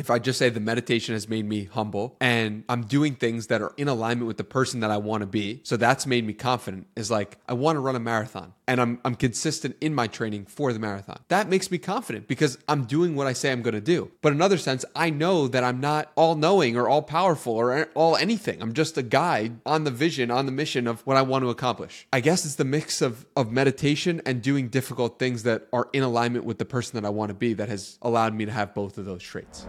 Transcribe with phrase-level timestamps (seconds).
[0.00, 3.60] if I just say the meditation has made me humble and I'm doing things that
[3.60, 6.32] are in alignment with the person that I want to be, so that's made me
[6.32, 10.06] confident, is like, I want to run a marathon and I'm, I'm consistent in my
[10.06, 11.20] training for the marathon.
[11.28, 14.10] That makes me confident because I'm doing what I say I'm going to do.
[14.22, 17.90] But in another sense, I know that I'm not all knowing or all powerful or
[17.94, 18.62] all anything.
[18.62, 21.50] I'm just a guide on the vision, on the mission of what I want to
[21.50, 22.06] accomplish.
[22.12, 26.02] I guess it's the mix of, of meditation and doing difficult things that are in
[26.02, 28.72] alignment with the person that I want to be that has allowed me to have
[28.72, 29.66] both of those traits.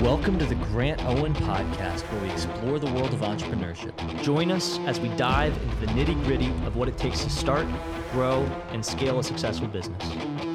[0.00, 3.92] Welcome to the Grant Owen podcast, where we explore the world of entrepreneurship.
[4.22, 7.66] Join us as we dive into the nitty gritty of what it takes to start,
[8.10, 10.02] grow, and scale a successful business.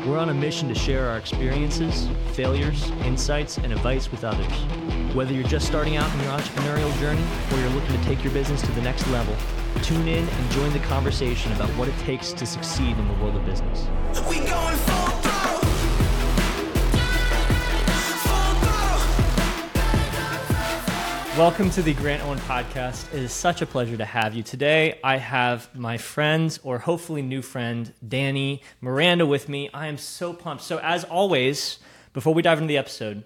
[0.04, 4.52] We're on a mission to share our experiences, failures, insights, and advice with others.
[5.14, 8.34] Whether you're just starting out in your entrepreneurial journey or you're looking to take your
[8.34, 9.36] business to the next level,
[9.84, 13.36] tune in and join the conversation about what it takes to succeed in the world
[13.36, 13.88] of business.
[21.38, 23.14] Welcome to the Grant Owen podcast.
[23.14, 24.42] It is such a pleasure to have you.
[24.42, 29.70] Today, I have my friend, or hopefully new friend, Danny Miranda with me.
[29.74, 30.64] I am so pumped.
[30.64, 31.80] So, as always,
[32.14, 33.26] before we dive into the episode,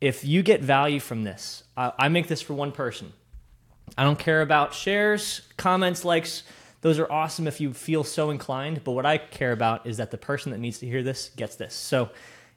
[0.00, 3.12] if you get value from this, I, I make this for one person.
[3.98, 6.44] I don't care about shares, comments, likes.
[6.80, 8.84] Those are awesome if you feel so inclined.
[8.84, 11.56] But what I care about is that the person that needs to hear this gets
[11.56, 11.74] this.
[11.74, 12.08] So,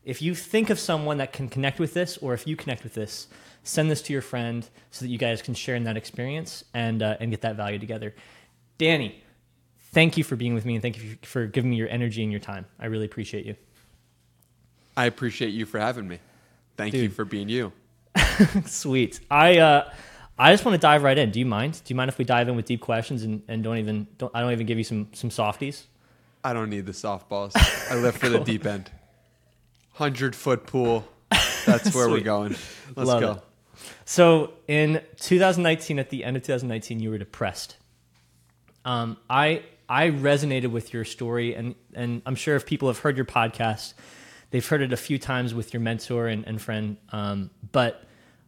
[0.05, 2.93] if you think of someone that can connect with this, or if you connect with
[2.93, 3.27] this,
[3.67, 7.03] send this to your friend so that you guys can share in that experience and
[7.03, 8.15] uh, and get that value together.
[8.77, 9.21] Danny,
[9.91, 12.31] thank you for being with me and thank you for giving me your energy and
[12.31, 12.65] your time.
[12.79, 13.55] I really appreciate you.
[14.95, 16.19] I appreciate you for having me.
[16.75, 17.03] Thank Dude.
[17.03, 17.71] you for being you.
[18.65, 19.19] Sweet.
[19.29, 19.91] I uh,
[20.39, 21.31] I just want to dive right in.
[21.31, 21.81] Do you mind?
[21.83, 24.31] Do you mind if we dive in with deep questions and, and don't even don't
[24.35, 25.87] I don't even give you some some softies?
[26.43, 27.51] I don't need the softballs.
[27.91, 28.39] I live for cool.
[28.39, 28.89] the deep end.
[29.93, 31.07] Hundred foot pool.
[31.65, 32.55] That's where we're going.
[32.95, 33.31] Let's Love go.
[33.33, 33.43] It.
[34.05, 37.77] So in 2019, at the end of 2019, you were depressed.
[38.85, 43.17] Um, I I resonated with your story, and and I'm sure if people have heard
[43.17, 43.93] your podcast,
[44.51, 46.97] they've heard it a few times with your mentor and, and friend.
[47.11, 48.03] Um, but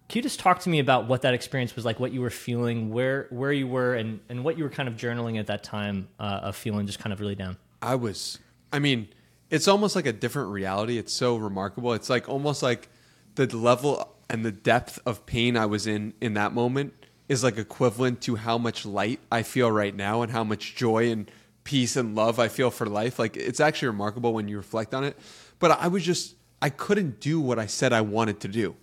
[0.07, 2.29] can you just talk to me about what that experience was like, what you were
[2.29, 5.63] feeling, where where you were, and and what you were kind of journaling at that
[5.63, 7.57] time uh, of feeling just kind of really down?
[7.81, 8.39] I was.
[8.71, 9.07] I mean,
[9.49, 10.97] it's almost like a different reality.
[10.97, 11.93] It's so remarkable.
[11.93, 12.89] It's like almost like
[13.35, 16.93] the level and the depth of pain I was in in that moment
[17.27, 21.11] is like equivalent to how much light I feel right now and how much joy
[21.11, 21.29] and
[21.63, 23.19] peace and love I feel for life.
[23.19, 25.17] Like it's actually remarkable when you reflect on it.
[25.59, 28.75] But I was just I couldn't do what I said I wanted to do.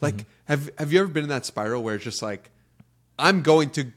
[0.00, 0.28] Like mm-hmm.
[0.46, 2.50] have have you ever been in that spiral where it's just like
[3.18, 3.92] I'm going to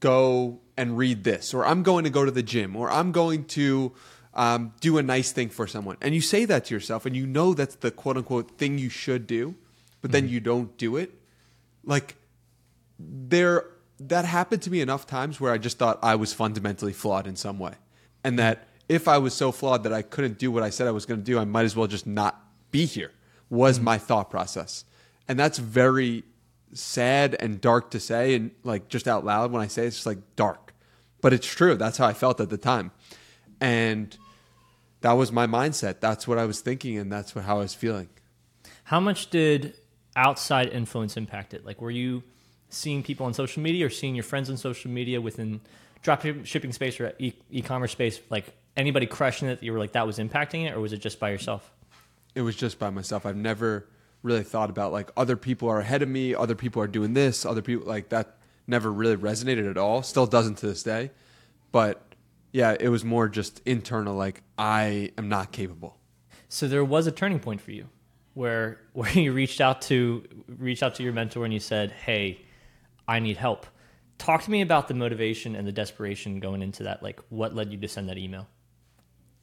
[0.00, 3.44] go and read this or I'm going to go to the gym or I'm going
[3.44, 3.92] to
[4.34, 5.98] um, do a nice thing for someone.
[6.00, 8.88] And you say that to yourself and you know that's the quote unquote thing you
[8.88, 9.54] should do
[10.02, 10.34] but then mm-hmm.
[10.34, 11.14] you don't do it.
[11.84, 12.16] Like
[12.98, 13.64] there
[14.08, 17.36] that happened to me enough times where I just thought I was fundamentally flawed in
[17.36, 17.74] some way.
[18.24, 20.90] And that if I was so flawed that I couldn't do what I said I
[20.90, 23.12] was going to do, I might as well just not be here.
[23.48, 23.86] Was mm-hmm.
[23.86, 24.84] my thought process.
[25.28, 26.24] And that's very
[26.74, 29.96] sad and dark to say and like just out loud when I say it, it's
[29.96, 30.74] just like dark.
[31.20, 31.76] But it's true.
[31.76, 32.90] That's how I felt at the time.
[33.60, 34.16] And
[35.02, 36.00] that was my mindset.
[36.00, 38.08] That's what I was thinking and that's what, how I was feeling.
[38.84, 39.74] How much did
[40.16, 41.64] outside influence impact it?
[41.64, 42.22] Like, were you
[42.68, 45.60] seeing people on social media or seeing your friends on social media within
[46.02, 48.46] drop shipping space or e- commerce space, like
[48.76, 51.20] anybody crushing it that you were like, that was impacting it, or was it just
[51.20, 51.70] by yourself?
[52.34, 53.26] It was just by myself.
[53.26, 53.86] I've never
[54.22, 57.44] really thought about like other people are ahead of me, other people are doing this,
[57.44, 58.36] other people like that
[58.66, 60.02] never really resonated at all.
[60.02, 61.10] Still doesn't to this day.
[61.72, 62.02] But
[62.52, 65.98] yeah, it was more just internal, like I am not capable.
[66.48, 67.88] So there was a turning point for you
[68.34, 72.40] where where you reached out to reached out to your mentor and you said, "Hey,
[73.06, 73.66] I need help."
[74.18, 77.02] Talk to me about the motivation and the desperation going into that.
[77.02, 78.46] Like, what led you to send that email?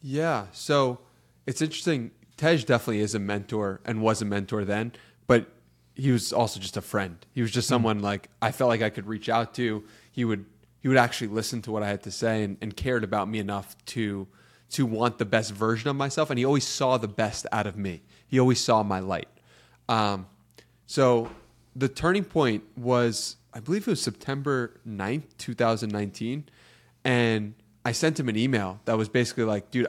[0.01, 0.99] Yeah, so
[1.45, 2.11] it's interesting.
[2.37, 4.93] Tej definitely is a mentor and was a mentor then,
[5.27, 5.51] but
[5.95, 7.17] he was also just a friend.
[7.33, 7.73] He was just hmm.
[7.73, 8.05] someone mm-hmm.
[8.05, 9.83] like I felt like I could reach out to.
[10.11, 10.45] He would
[10.79, 13.39] he would actually listen to what I had to say and, and cared about me
[13.39, 14.27] enough to
[14.71, 17.75] to want the best version of myself, and he always saw the best out of
[17.75, 18.03] me.
[18.29, 19.27] He always saw my light.
[19.89, 20.27] Um,
[20.85, 21.29] so
[21.75, 26.45] the turning point was, I believe it was September 9th, 2019.
[27.03, 29.87] And I sent him an email that was basically like, dude,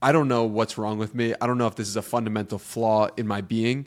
[0.00, 1.34] I don't know what's wrong with me.
[1.40, 3.86] I don't know if this is a fundamental flaw in my being.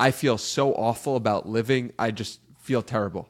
[0.00, 1.92] I feel so awful about living.
[1.98, 3.28] I just feel terrible.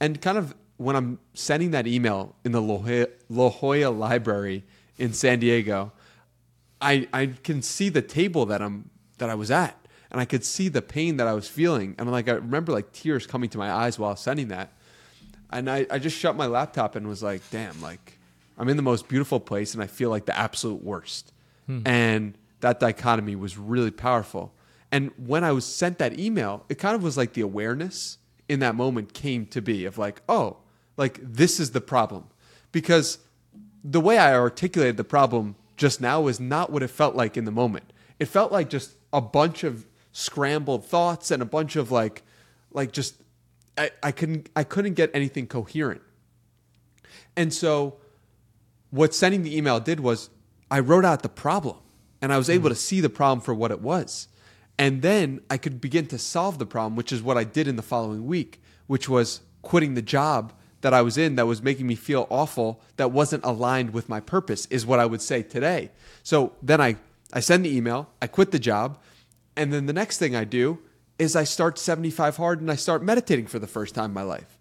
[0.00, 4.64] And kind of when I'm sending that email in the La Jolla Library
[4.98, 5.92] in San Diego,
[6.80, 9.76] I, I can see the table that I'm that I was at.
[10.10, 11.94] And I could see the pain that I was feeling.
[11.98, 14.72] And like I remember like tears coming to my eyes while sending that.
[15.50, 18.18] And I, I just shut my laptop and was like, damn, like
[18.58, 21.32] I'm in the most beautiful place and I feel like the absolute worst.
[21.66, 21.80] Hmm.
[21.84, 24.52] And that dichotomy was really powerful.
[24.92, 28.18] And when I was sent that email, it kind of was like the awareness
[28.48, 30.58] in that moment came to be of like, oh,
[30.96, 32.28] like this is the problem.
[32.72, 33.18] Because
[33.84, 37.44] the way I articulated the problem just now was not what it felt like in
[37.44, 37.92] the moment.
[38.18, 42.22] It felt like just a bunch of scrambled thoughts and a bunch of like
[42.72, 43.16] like just
[43.76, 46.02] I, I couldn't I couldn't get anything coherent.
[47.36, 47.96] And so
[48.90, 50.30] what sending the email did was
[50.70, 51.76] I wrote out the problem
[52.22, 52.74] and I was able hmm.
[52.74, 54.28] to see the problem for what it was.
[54.78, 57.76] And then I could begin to solve the problem, which is what I did in
[57.76, 61.86] the following week, which was quitting the job that I was in that was making
[61.86, 65.90] me feel awful, that wasn't aligned with my purpose, is what I would say today.
[66.22, 66.96] So then I,
[67.32, 68.98] I send the email, I quit the job,
[69.56, 70.78] and then the next thing I do
[71.18, 74.22] is I start 75 hard and I start meditating for the first time in my
[74.22, 74.58] life.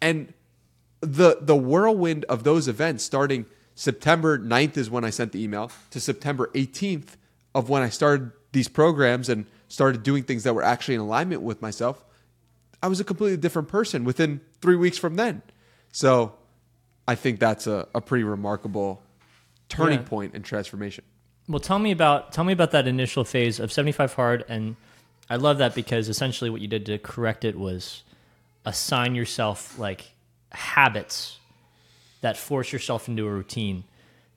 [0.00, 0.32] And
[1.00, 5.70] the the whirlwind of those events starting September 9th is when I sent the email
[5.90, 7.16] to September 18th
[7.54, 11.42] of when I started these programs and started doing things that were actually in alignment
[11.42, 12.04] with myself.
[12.82, 15.42] I was a completely different person within three weeks from then.
[15.92, 16.34] So
[17.06, 19.02] I think that's a, a pretty remarkable
[19.68, 20.04] turning Yeah.
[20.08, 21.04] point and transformation.
[21.48, 24.76] Well, tell me about tell me about that initial phase of 75 hard and
[25.28, 28.02] I love that because essentially what you did to correct it was
[28.64, 30.12] assign yourself like
[30.50, 31.38] habits
[32.20, 33.84] that force yourself into a routine.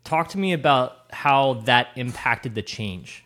[0.04, 3.24] Talk to me about how that impacted the change.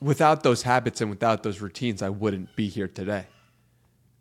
[0.00, 3.26] without those habits and without those routines, I wouldn't be here today.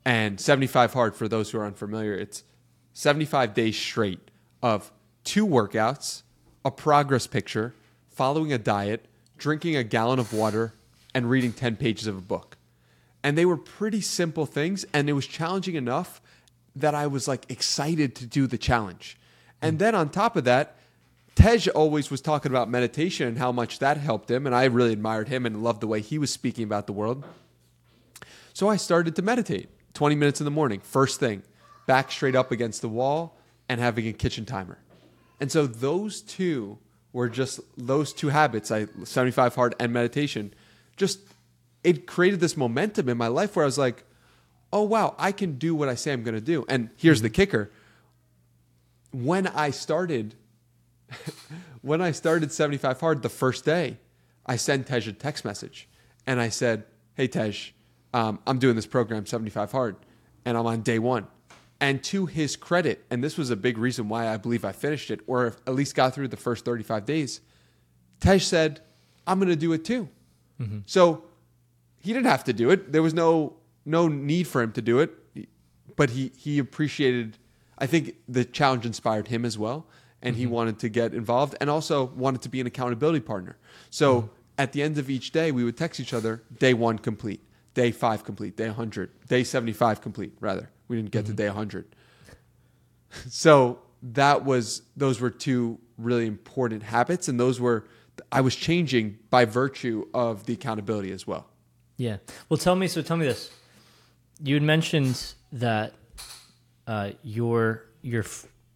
[0.06, 2.44] And 75 hard, for those who are unfamiliar, it's
[2.94, 4.32] 75 days straight
[4.62, 4.92] of
[5.24, 6.24] two workouts,
[6.64, 7.74] a progress picture,
[8.14, 9.06] following a diet,
[9.38, 10.74] drinking a gallon of water,
[11.14, 12.58] and reading 10 pages of a book.
[13.24, 16.22] And they were pretty simple things, and it was challenging enough
[16.76, 19.18] that I was like excited to do the challenge.
[19.62, 20.76] And then on top of that,
[21.36, 24.94] Tej always was talking about meditation and how much that helped him, and I really
[24.94, 27.24] admired him and loved the way he was speaking about the world.
[28.54, 31.42] So I started to meditate 20 minutes in the morning, first thing,
[31.88, 33.38] back straight up against the wall
[33.68, 34.78] and having a kitchen timer.
[35.40, 36.78] And so those two
[37.14, 40.54] were just those two habits, I 75 hard and meditation,
[40.98, 41.20] just
[41.84, 44.04] it created this momentum in my life where I was like,
[44.74, 47.30] "Oh wow, I can do what I say I'm going to do." And here's the
[47.30, 47.72] kicker.
[49.12, 50.36] When I started
[51.82, 53.98] when I started 75 Hard the first day,
[54.46, 55.88] I sent Tej a text message
[56.26, 56.84] and I said,
[57.16, 57.74] Hey, Tej,
[58.14, 59.96] um, I'm doing this program 75 Hard
[60.46, 61.28] and I'm on day one.
[61.84, 65.12] And to his credit, and this was a big reason why I believe I finished
[65.12, 67.42] it or at least got through the first 35 days,
[68.22, 68.80] Tej said,
[69.28, 70.08] I'm going to do it too.
[70.62, 70.80] Mm-hmm.
[70.86, 71.26] So
[72.00, 72.94] he didn't have to do it.
[72.94, 75.12] There was no no need for him to do it,
[75.98, 77.38] but he he appreciated.
[77.78, 79.86] I think the challenge inspired him as well,
[80.22, 80.54] and he mm-hmm.
[80.54, 83.58] wanted to get involved, and also wanted to be an accountability partner.
[83.90, 84.28] So mm-hmm.
[84.58, 87.42] at the end of each day, we would text each other: day one complete,
[87.74, 90.32] day five complete, day hundred, day seventy five complete.
[90.40, 91.86] Rather, we didn't get to day hundred.
[93.30, 97.86] So that was those were two really important habits, and those were
[98.32, 101.48] I was changing by virtue of the accountability as well.
[101.98, 102.18] Yeah.
[102.50, 102.88] Well, tell me.
[102.88, 103.52] So tell me this.
[104.44, 105.94] You had mentioned that
[106.88, 108.26] uh, your your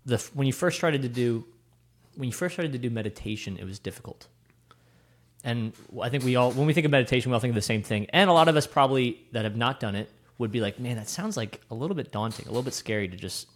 [0.06, 1.46] the when you first started to do
[2.16, 4.28] when you first started to do meditation, it was difficult.
[5.44, 7.62] And I think we all when we think of meditation, we all think of the
[7.62, 8.08] same thing.
[8.12, 10.98] And a lot of us probably that have not done it would be like, man,
[10.98, 13.48] that sounds like a little bit daunting, a little bit scary to just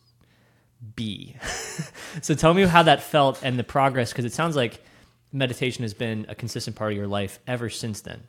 [0.95, 1.35] be.
[2.21, 4.83] so tell me how that felt and the progress, because it sounds like
[5.31, 8.23] meditation has been a consistent part of your life ever since then.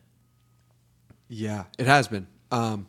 [1.28, 2.26] Yeah, it has been.
[2.50, 2.86] Um,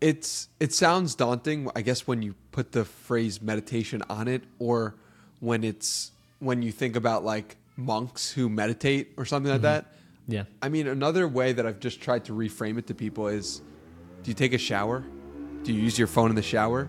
[0.00, 4.94] it's it sounds daunting, I guess, when you put the phrase meditation on it, or
[5.40, 9.94] when it's when you think about like monks who meditate or something like that.
[10.28, 10.44] Yeah.
[10.62, 13.62] I mean, another way that I've just tried to reframe it to people is:
[14.22, 15.04] Do you take a shower?
[15.62, 16.88] Do you use your phone in the shower?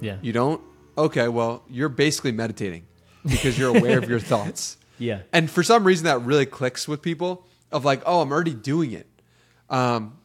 [0.00, 0.18] Yeah.
[0.22, 0.60] You don't?
[0.96, 2.86] Okay, well, you're basically meditating
[3.24, 4.76] because you're aware of your thoughts.
[4.98, 5.22] Yeah.
[5.32, 8.92] And for some reason, that really clicks with people of like, oh, I'm already doing
[8.92, 9.06] it.
[9.68, 10.18] Um,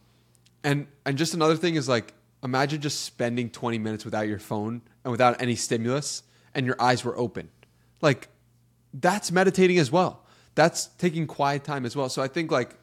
[0.64, 4.82] and and just another thing is like, imagine just spending 20 minutes without your phone
[5.04, 6.22] and without any stimulus,
[6.54, 7.50] and your eyes were open.
[8.00, 8.28] Like,
[8.94, 10.24] that's meditating as well.
[10.54, 12.08] That's taking quiet time as well.
[12.08, 12.76] So I think like,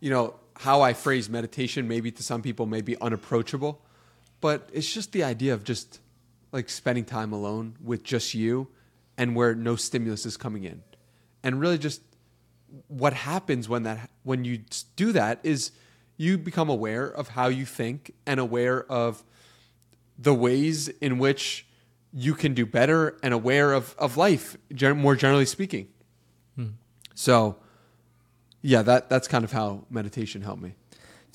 [0.00, 3.82] you know, how I phrase meditation maybe to some people may be unapproachable,
[4.40, 6.00] but it's just the idea of just
[6.52, 8.68] like spending time alone with just you
[9.18, 10.82] and where no stimulus is coming in.
[11.42, 12.02] And really just
[12.88, 14.60] what happens when that when you
[14.96, 15.70] do that is
[16.16, 19.22] you become aware of how you think and aware of
[20.18, 21.66] the ways in which
[22.12, 25.88] you can do better and aware of, of life more generally speaking.
[26.54, 26.68] Hmm.
[27.14, 27.58] So
[28.62, 30.74] yeah that that's kind of how meditation helped me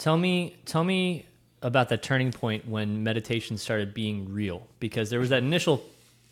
[0.01, 1.27] Tell me, tell me
[1.61, 5.83] about that turning point when meditation started being real, because there was that initial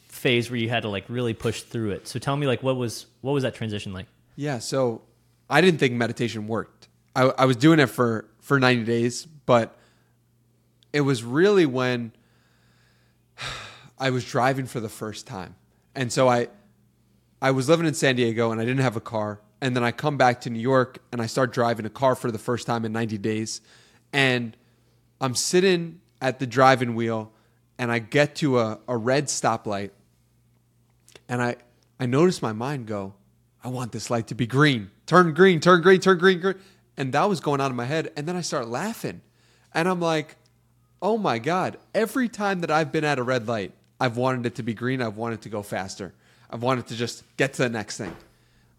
[0.08, 2.08] phase where you had to like really push through it.
[2.08, 4.08] So tell me, like, what was what was that transition like?
[4.36, 5.04] Yeah, so
[5.48, 6.88] I didn't think meditation worked.
[7.16, 9.78] I, I was doing it for for 90 days, but
[10.92, 12.12] it was really when
[14.00, 15.54] I was driving for the first time.
[15.94, 16.48] And so I
[17.40, 19.42] I was living in San Diego and I didn't have a car.
[19.62, 22.32] And then I come back to New York and I start driving a car for
[22.32, 23.62] the first time in 90 days.
[24.14, 24.56] And
[25.20, 27.32] I'm sitting at the driving wheel
[27.78, 29.92] and I get to a, a red stoplight
[31.28, 31.58] and I
[32.00, 33.14] I noticed my mind go,
[33.64, 34.90] I want this light to be green.
[35.06, 36.56] Turn green, turn green, turn green, green.
[36.96, 38.12] And that was going on in my head.
[38.16, 39.22] And then I start laughing.
[39.74, 40.38] And I'm like,
[41.02, 44.56] oh my God, every time that I've been at a red light, I've wanted it
[44.56, 45.02] to be green.
[45.02, 46.14] I've wanted to go faster.
[46.50, 48.16] I've wanted to just get to the next thing.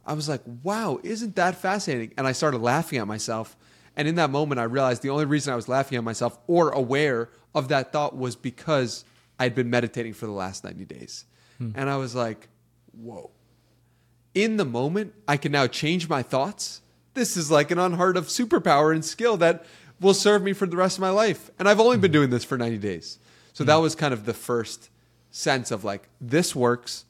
[0.07, 2.15] I was like, wow, isn't that fascinating?
[2.17, 3.57] And I started laughing at myself.
[3.97, 6.71] And in that moment, I realized the only reason I was laughing at myself or
[6.71, 9.05] aware of that thought was because
[9.39, 11.25] I'd been meditating for the last 90 days.
[11.59, 11.73] Hmm.
[11.75, 12.49] And I was like,
[12.93, 13.31] whoa.
[14.35, 16.83] In the moment, I can now change my thoughts.
[17.15, 19.67] This is like an unheard of superpower and skill that
[20.01, 21.51] will serve me for the rest of my life.
[21.59, 22.15] And I've only been hmm.
[22.15, 23.19] doing this for 90 days.
[23.53, 23.69] So hmm.
[23.69, 24.89] that was kind of the first
[25.31, 27.05] sense of like, this works.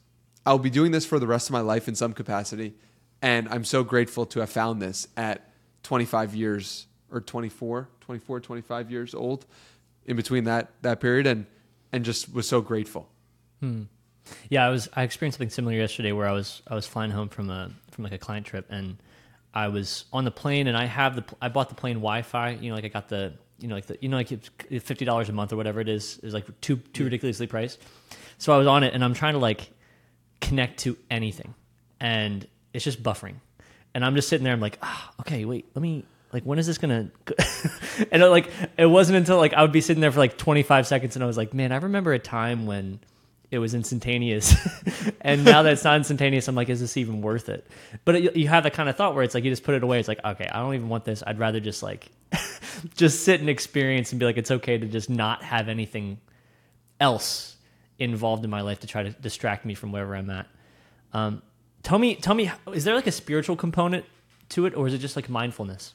[0.45, 2.73] I'll be doing this for the rest of my life in some capacity.
[3.21, 5.51] And I'm so grateful to have found this at
[5.83, 9.45] 25 years or 24, 24, 25 years old
[10.05, 11.45] in between that, that period and,
[11.91, 13.09] and just was so grateful.
[13.59, 13.83] Hmm.
[14.49, 17.29] Yeah, I was I experienced something similar yesterday where I was I was flying home
[17.29, 18.97] from a from like a client trip and
[19.53, 22.51] I was on the plane and I have the I bought the plane Wi-Fi.
[22.51, 24.49] You know, like I got the you know like the you know like it's
[24.83, 27.79] fifty dollars a month or whatever it is is like too too ridiculously priced.
[28.37, 29.71] So I was on it and I'm trying to like
[30.41, 31.53] connect to anything.
[31.99, 33.35] And it's just buffering.
[33.93, 34.53] And I'm just sitting there.
[34.53, 37.11] I'm like, ah, okay, wait, let me like when is this gonna?
[38.11, 40.87] and it, like it wasn't until like I would be sitting there for like 25
[40.87, 42.99] seconds and I was like, man, I remember a time when
[43.49, 44.55] it was instantaneous.
[45.23, 47.67] And now that it's not instantaneous i'm like is this even worth it?
[48.05, 49.83] But it, you have that kind of thought where it's like you just put it
[49.83, 49.99] away.
[49.99, 51.21] It's like okay i don't even want this.
[51.25, 52.09] I'd rather just like
[52.95, 56.19] just sit and experience and be like it's okay to just not have anything
[56.99, 57.50] else
[58.09, 60.47] involved in my life to try to distract me from wherever i'm at
[61.13, 61.41] um,
[61.83, 64.05] tell me tell me is there like a spiritual component
[64.49, 65.93] to it or is it just like mindfulness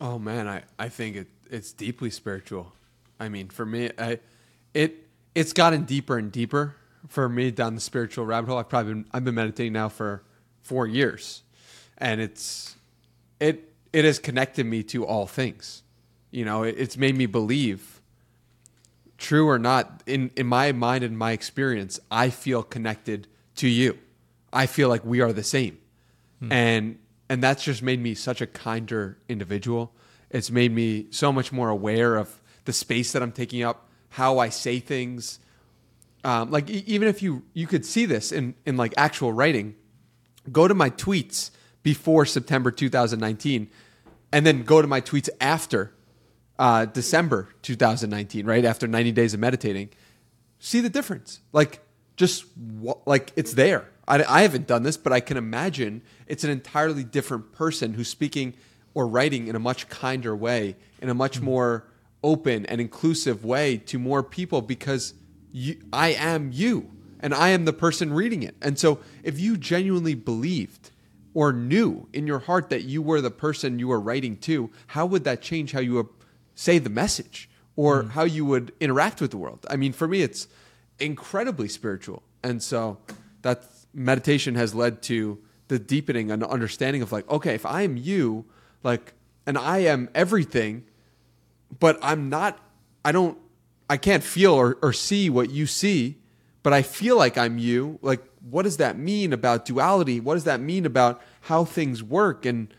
[0.00, 2.72] Oh man, I, I think it it's deeply spiritual.
[3.18, 4.20] I mean, for me, I
[4.74, 6.76] it it's gotten deeper and deeper
[7.08, 8.58] for me down the spiritual rabbit hole.
[8.58, 10.22] I've probably been I've been meditating now for
[10.62, 11.42] four years,
[11.96, 12.76] and it's
[13.40, 15.82] it it has connected me to all things.
[16.30, 17.97] You know, it, it's made me believe,
[19.18, 23.98] true or not, in in my mind and my experience, I feel connected to you.
[24.52, 25.78] I feel like we are the same,
[26.50, 26.98] and
[27.28, 29.92] and that's just made me such a kinder individual.
[30.30, 34.38] It's made me so much more aware of the space that I'm taking up, how
[34.38, 35.40] I say things.
[36.24, 39.74] Um, like e- even if you you could see this in in like actual writing,
[40.50, 41.50] go to my tweets
[41.82, 43.68] before September 2019,
[44.32, 45.92] and then go to my tweets after
[46.58, 49.90] uh, December 2019, right after 90 days of meditating.
[50.58, 51.80] See the difference, like
[52.16, 52.44] just
[53.06, 53.88] like it's there.
[54.08, 58.08] I, I haven't done this, but I can imagine it's an entirely different person who's
[58.08, 58.54] speaking
[58.94, 61.84] or writing in a much kinder way, in a much more
[62.24, 65.14] open and inclusive way to more people because
[65.52, 68.56] you, I am you and I am the person reading it.
[68.60, 70.90] And so if you genuinely believed
[71.34, 75.06] or knew in your heart that you were the person you were writing to, how
[75.06, 76.08] would that change how you
[76.58, 78.10] say the message or mm.
[78.10, 79.64] how you would interact with the world?
[79.70, 80.48] I mean, for me, it's
[80.98, 82.24] incredibly spiritual.
[82.42, 82.98] And so
[83.42, 85.38] that meditation has led to
[85.68, 88.44] the deepening and understanding of like, okay, if I am you,
[88.82, 89.12] like,
[89.46, 90.84] and I am everything,
[91.78, 92.58] but I'm not,
[93.04, 93.38] I don't,
[93.88, 96.18] I can't feel or, or see what you see,
[96.64, 98.00] but I feel like I'm you.
[98.02, 100.18] Like, what does that mean about duality?
[100.18, 102.44] What does that mean about how things work?
[102.44, 102.74] And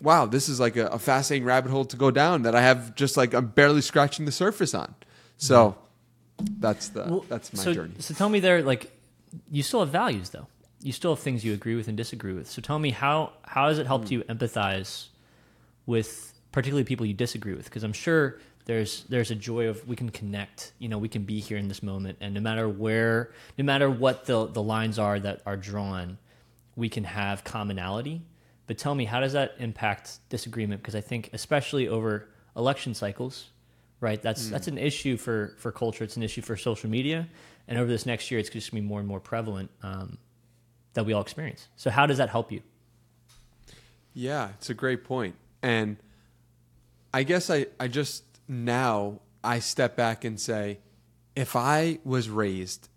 [0.00, 2.94] wow, this is like a, a fascinating rabbit hole to go down that I have
[2.94, 4.94] just like, I'm barely scratching the surface on.
[5.36, 5.76] So
[6.38, 6.54] mm-hmm.
[6.60, 7.94] that's the, Well, that's my so, journey.
[7.98, 8.92] So tell me there, like,
[9.50, 10.46] you still have values though.
[10.82, 12.48] You still have things you agree with and disagree with.
[12.48, 14.14] So tell me how how has it helped hmm.
[14.14, 15.08] you empathize
[15.86, 17.64] with particularly people you disagree with?
[17.64, 20.72] Because I'm sure there's there's a joy of we can connect.
[20.78, 23.90] You know, we can be here in this moment, and no matter where, no matter
[23.90, 26.18] what the the lines are that are drawn,
[26.76, 28.22] we can have commonality.
[28.66, 30.82] But tell me, how does that impact disagreement?
[30.82, 33.50] Because I think, especially over election cycles,
[34.00, 34.20] right?
[34.20, 36.04] That's that's an issue for for culture.
[36.04, 37.28] It's an issue for social media,
[37.68, 40.18] and over this next year, it's just going to be more and more prevalent um,
[40.94, 41.68] that we all experience.
[41.76, 42.62] So, how does that help you?
[44.14, 45.00] Yeah, it's a great.
[45.62, 45.98] And
[47.12, 50.78] I guess I, I just now I step back and say,
[51.34, 52.88] if I was raised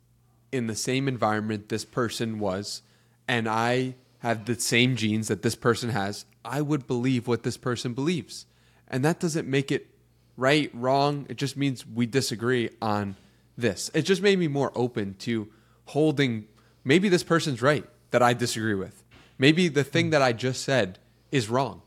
[0.52, 2.82] in the same environment this person was,
[3.28, 7.58] and I have the same genes that this person has, I would believe what this
[7.58, 8.46] person believes.
[8.88, 9.88] And that doesn't make it
[10.36, 11.26] right, wrong.
[11.30, 13.16] It just means we disagree on
[13.58, 13.92] this.
[13.94, 15.48] It just made me more open to
[15.86, 16.48] holding
[16.84, 19.04] maybe this person's right that I disagree with.
[19.38, 21.00] Maybe the thing that I just said
[21.32, 21.82] is wrong.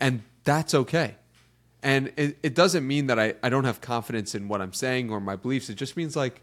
[0.00, 1.16] And that's okay.
[1.82, 5.10] And it, it doesn't mean that I, I don't have confidence in what I'm saying
[5.10, 5.68] or my beliefs.
[5.68, 6.42] It just means like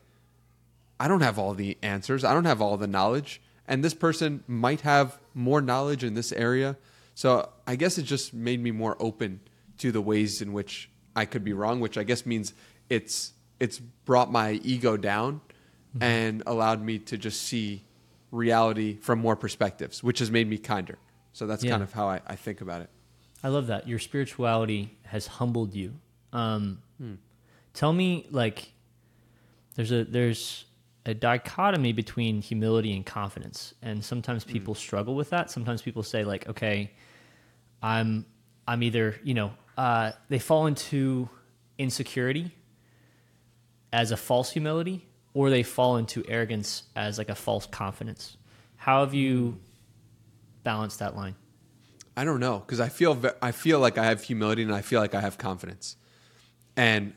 [1.00, 2.26] I don't have all the answers.
[2.26, 3.42] I don't have all the knowledge.
[3.70, 6.76] And this person might have more knowledge in this area.
[7.16, 9.40] So I guess it just made me more open
[9.78, 12.54] to the ways in which I could be wrong, which I guess means
[12.90, 15.42] it's it's brought my ego down
[16.02, 17.84] and allowed me to just see
[18.32, 20.98] reality from more perspectives, which has made me kinder.
[21.34, 21.72] So that's Yeah.
[21.72, 22.90] kind of how I, I think about it.
[23.44, 25.94] I love that your spirituality has humbled you.
[26.34, 26.80] Um,
[27.74, 28.74] Tell me, like,
[29.76, 30.66] there's a there's
[31.06, 35.50] a dichotomy between humility and confidence, and sometimes people struggle with that.
[35.50, 36.92] Sometimes people say, like, okay,
[37.82, 38.26] I'm
[38.68, 41.30] I'm either you know uh, they fall into
[41.78, 42.52] insecurity
[43.92, 48.38] as a false humility, or they fall into arrogance as like a false confidence.
[48.76, 49.60] How have you
[50.64, 51.36] balanced that line?
[52.16, 54.82] I don't know because I feel ve- I feel like I have humility and I
[54.82, 55.96] feel like I have confidence,
[56.76, 57.14] and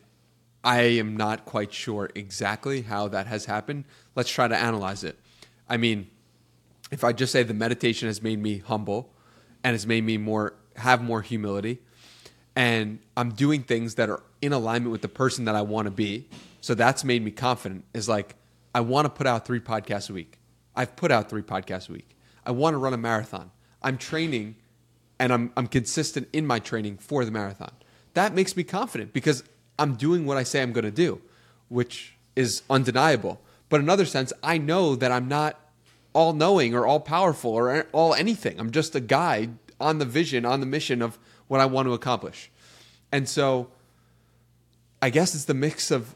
[0.64, 3.85] I am not quite sure exactly how that has happened.
[4.14, 5.19] Let's try to analyze it.
[5.69, 6.09] I mean,
[6.90, 9.12] if I just say the meditation has made me humble
[9.64, 11.78] and has made me more have more humility,
[12.54, 15.90] and I'm doing things that are in alignment with the person that I want to
[15.90, 16.28] be,
[16.61, 17.85] so that's made me confident.
[17.92, 18.37] Is like
[18.75, 20.38] I want to put out three podcasts a week.
[20.75, 22.16] I've put out three podcasts a week.
[22.44, 23.51] I want to run a marathon.
[23.83, 24.57] I'm training
[25.18, 27.72] and I'm, I'm consistent in my training for the marathon.
[28.14, 29.44] That makes me confident because
[29.78, 31.20] I'm doing what I say I'm going to do,
[31.68, 33.40] which is undeniable.
[33.68, 35.58] But in another sense, I know that I'm not
[36.12, 38.61] all knowing or all powerful or all anything.
[38.61, 39.48] I'm just a guy
[39.80, 42.50] on the vision, on the mission of what I want to accomplish.
[43.11, 43.68] And so
[45.00, 46.14] I guess it's the mix of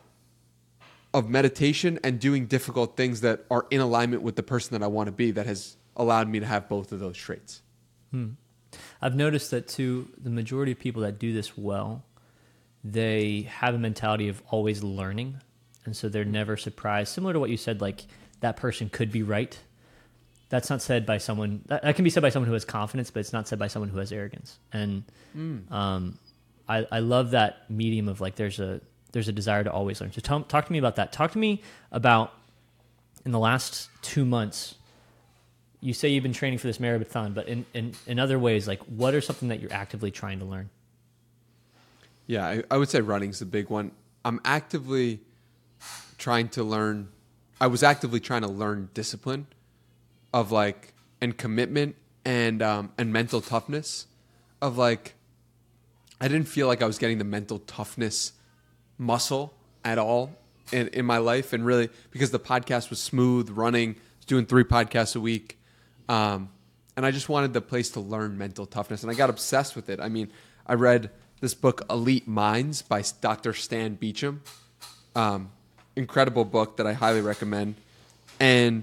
[1.15, 4.87] of meditation and doing difficult things that are in alignment with the person that I
[4.87, 7.63] want to be that has allowed me to have both of those traits.
[8.11, 8.33] Hmm.
[9.01, 10.11] I've noticed that too.
[10.23, 12.05] The majority of people that do this well,
[12.93, 15.41] they have a mentality of always learning,
[15.85, 17.13] and so they're never surprised.
[17.13, 18.05] Similar to what you said, like
[18.41, 19.59] that person could be right.
[20.49, 21.63] That's not said by someone.
[21.67, 23.67] That, that can be said by someone who has confidence, but it's not said by
[23.67, 24.59] someone who has arrogance.
[24.73, 25.05] And
[25.73, 26.19] um,
[26.69, 28.81] I, I love that medium of like there's a
[29.13, 30.13] there's a desire to always learn.
[30.13, 31.13] So tell, talk to me about that.
[31.13, 32.33] Talk to me about
[33.25, 34.77] in the last two months
[35.81, 38.81] you say you've been training for this marathon, but in, in, in other ways, like
[38.85, 40.71] what are something that you're actively trying to learn?
[42.27, 43.93] Yeah, I, I would say running's the big one.
[44.25, 45.21] I'm actively
[46.19, 47.09] trying to learn.
[47.61, 49.47] I was actively trying to learn discipline,
[50.35, 54.07] of like and commitment and um, and mental toughness,
[54.61, 55.15] of like.
[56.19, 58.33] I didn't feel like I was getting the mental toughness
[58.97, 59.53] muscle
[59.85, 60.35] at all
[60.73, 65.15] in, in my life, and really because the podcast was smooth running, doing three podcasts
[65.15, 65.59] a week,
[66.09, 66.49] um,
[66.97, 69.91] and I just wanted the place to learn mental toughness, and I got obsessed with
[69.91, 70.01] it.
[70.01, 70.33] I mean,
[70.67, 71.11] I read
[71.47, 73.53] this book, Elite Minds, by Dr.
[73.53, 74.43] Stan Beecham.
[75.15, 75.53] Um,
[75.95, 77.77] incredible book that I highly recommend,
[78.41, 78.83] and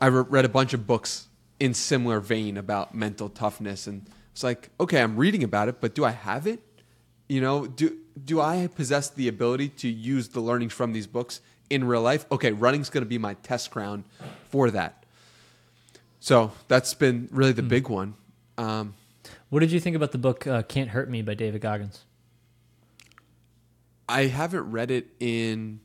[0.00, 4.42] I re- read a bunch of books in similar vein about mental toughness, and it's
[4.42, 6.60] like, okay, I'm reading about it, but do I have it?
[7.28, 11.42] You know, do do I possess the ability to use the learnings from these books
[11.68, 12.24] in real life?
[12.32, 14.04] Okay, running's going to be my test ground
[14.48, 15.04] for that.
[16.18, 18.14] So that's been really the big one.
[18.56, 18.94] Um,
[19.50, 22.04] What did you think about the book uh, Can't Hurt Me by David Goggins?
[24.08, 25.80] I haven't read it in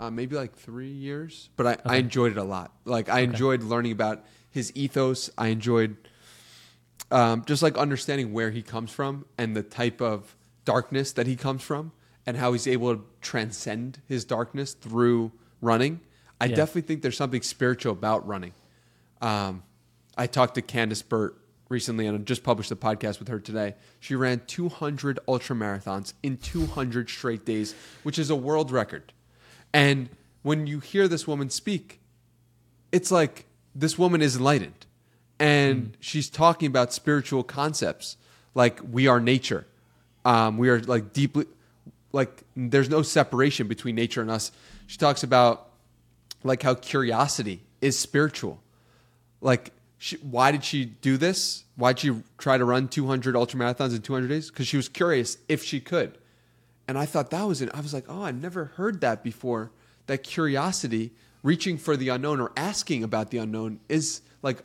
[0.00, 2.72] uh, maybe like three years, but I, I enjoyed it a lot.
[2.84, 5.30] Like I enjoyed learning about his ethos.
[5.36, 5.96] I enjoyed
[7.10, 11.34] um, just like understanding where he comes from and the type of darkness that he
[11.34, 11.92] comes from,
[12.26, 16.00] and how he's able to transcend his darkness through running.
[16.40, 16.56] I Yeah.
[16.56, 18.52] definitely think there's something spiritual about running.
[19.22, 19.62] Um,
[20.16, 21.36] I talked to Candice Burt
[21.68, 23.74] recently and I just published a podcast with her today.
[24.00, 29.12] She ran 200 ultra marathons in 200 straight days, which is a world record.
[29.72, 30.08] And
[30.42, 32.00] when you hear this woman speak,
[32.90, 34.86] it's like this woman is enlightened.
[35.40, 38.16] and she's talking about spiritual concepts
[38.54, 39.66] like we are nature.
[40.24, 41.46] Um, we are like deeply
[42.12, 44.50] like there's no separation between nature and us.
[44.86, 45.68] She talks about
[46.42, 48.60] like how curiosity is spiritual.
[49.40, 51.64] Like, she, why did she do this?
[51.76, 54.48] Why did she try to run 200 ultra marathons in 200 days?
[54.48, 56.16] Because she was curious if she could.
[56.86, 57.68] And I thought that was it.
[57.74, 59.70] I was like, oh, I've never heard that before.
[60.06, 61.10] That curiosity,
[61.42, 64.62] reaching for the unknown or asking about the unknown, is like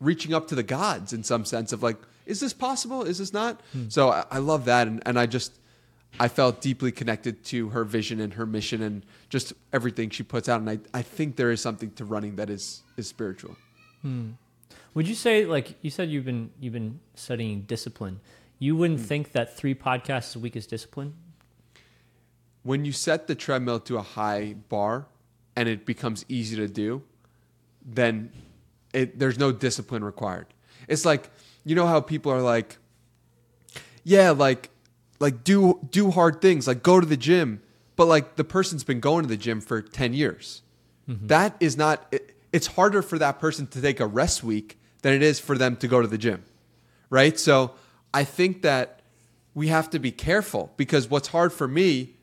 [0.00, 3.02] reaching up to the gods in some sense of like, is this possible?
[3.02, 3.60] Is this not?
[3.72, 3.88] Hmm.
[3.88, 4.86] So I, I, love that.
[4.86, 5.58] And, and I just,
[6.20, 10.48] I felt deeply connected to her vision and her mission and just everything she puts
[10.48, 10.60] out.
[10.60, 13.56] And I, I think there is something to running that is, is spiritual.
[14.02, 14.30] Hmm.
[14.94, 18.20] Would you say, like you said, you've been, you've been studying discipline.
[18.58, 19.06] You wouldn't hmm.
[19.06, 21.14] think that three podcasts a week is discipline?
[22.62, 25.06] When you set the treadmill to a high bar
[25.54, 27.02] and it becomes easy to do,
[27.84, 28.30] then
[28.92, 30.46] it, there's no discipline required.
[30.86, 31.30] It's like
[31.64, 32.78] you know how people are like,
[34.04, 34.70] yeah, like
[35.20, 37.60] like do do hard things, like go to the gym,
[37.96, 40.62] but like the person's been going to the gym for ten years.
[41.08, 41.26] Mm-hmm.
[41.26, 42.06] That is not.
[42.12, 45.56] It, it's harder for that person to take a rest week than it is for
[45.56, 46.42] them to go to the gym,
[47.10, 47.38] right?
[47.38, 47.72] So
[48.12, 49.00] I think that
[49.54, 52.14] we have to be careful because what's hard for me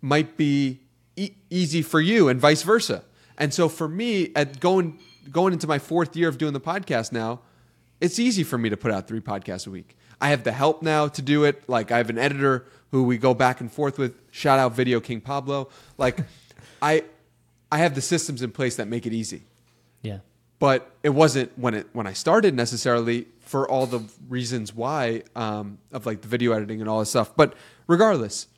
[0.00, 0.80] might be
[1.16, 3.02] e- easy for you, and vice versa.
[3.38, 4.98] And so for me, at going
[5.30, 7.40] going into my fourth year of doing the podcast now,
[8.00, 9.96] it's easy for me to put out three podcasts a week.
[10.20, 11.68] I have the help now to do it.
[11.68, 14.14] Like I have an editor who we go back and forth with.
[14.30, 15.68] Shout out Video King Pablo.
[15.98, 16.18] Like
[16.82, 17.04] I
[17.70, 19.42] I have the systems in place that make it easy.
[20.58, 25.78] But it wasn't when it when I started necessarily for all the reasons why um,
[25.92, 27.36] of like the video editing and all this stuff.
[27.36, 27.54] But
[27.86, 28.48] regardless,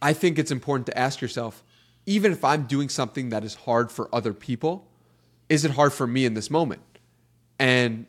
[0.00, 1.64] I think it's important to ask yourself,
[2.04, 4.86] even if I'm doing something that is hard for other people,
[5.48, 6.82] is it hard for me in this moment?
[7.58, 8.06] And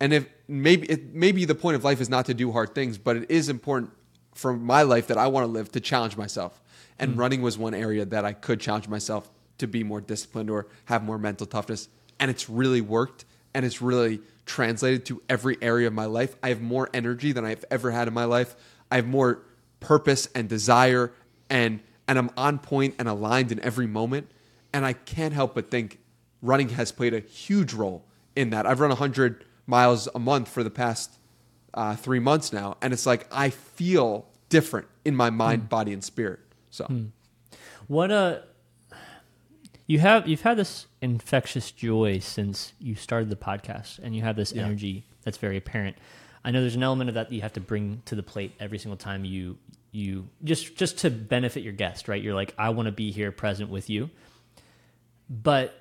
[0.00, 2.98] and if maybe it, maybe the point of life is not to do hard things,
[2.98, 3.92] but it is important
[4.34, 6.60] for my life that I want to live to challenge myself.
[6.98, 7.18] And mm.
[7.18, 11.02] running was one area that I could challenge myself to be more disciplined or have
[11.02, 11.88] more mental toughness.
[12.18, 13.24] And it's really worked
[13.54, 16.36] and it's really translated to every area of my life.
[16.42, 18.54] I have more energy than I've ever had in my life.
[18.90, 19.42] I have more
[19.80, 21.12] purpose and desire
[21.50, 24.30] and and I'm on point and aligned in every moment.
[24.72, 25.98] And I can't help but think
[26.40, 28.04] running has played a huge role
[28.36, 28.66] in that.
[28.66, 31.18] I've run 100 miles a month for the past
[31.74, 35.68] uh, three months now, and it's like I feel different in my mind, mm.
[35.68, 36.40] body, and spirit.
[36.70, 37.10] So, mm.
[37.86, 38.40] what a uh,
[39.86, 44.36] you have you've had this infectious joy since you started the podcast, and you have
[44.36, 44.64] this yeah.
[44.64, 45.96] energy that's very apparent.
[46.44, 48.52] I know there's an element of that, that you have to bring to the plate
[48.60, 49.58] every single time you
[49.92, 52.22] you just just to benefit your guest, right?
[52.22, 54.10] You're like, I want to be here present with you,
[55.30, 55.74] but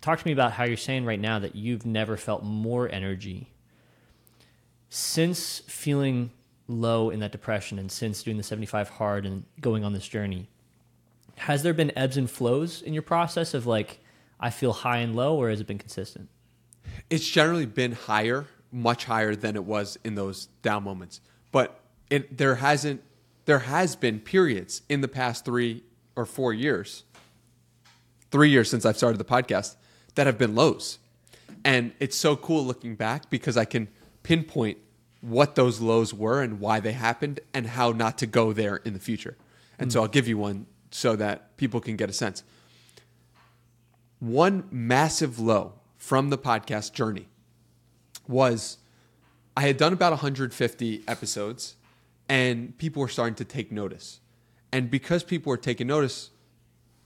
[0.00, 3.52] talk to me about how you're saying right now that you've never felt more energy
[4.88, 6.30] since feeling
[6.68, 10.48] low in that depression and since doing the 75 hard and going on this journey
[11.38, 14.00] has there been ebbs and flows in your process of like
[14.40, 16.28] i feel high and low or has it been consistent
[17.10, 22.36] it's generally been higher much higher than it was in those down moments but it
[22.38, 23.02] there hasn't
[23.44, 25.82] there has been periods in the past three
[26.16, 27.04] or four years
[28.30, 29.76] three years since i've started the podcast
[30.14, 30.98] that have been lows.
[31.64, 33.88] And it's so cool looking back because I can
[34.22, 34.78] pinpoint
[35.20, 38.92] what those lows were and why they happened and how not to go there in
[38.92, 39.36] the future.
[39.78, 39.92] And mm.
[39.92, 42.42] so I'll give you one so that people can get a sense.
[44.20, 47.28] One massive low from the podcast journey
[48.28, 48.78] was
[49.56, 51.76] I had done about 150 episodes
[52.28, 54.20] and people were starting to take notice.
[54.70, 56.30] And because people were taking notice,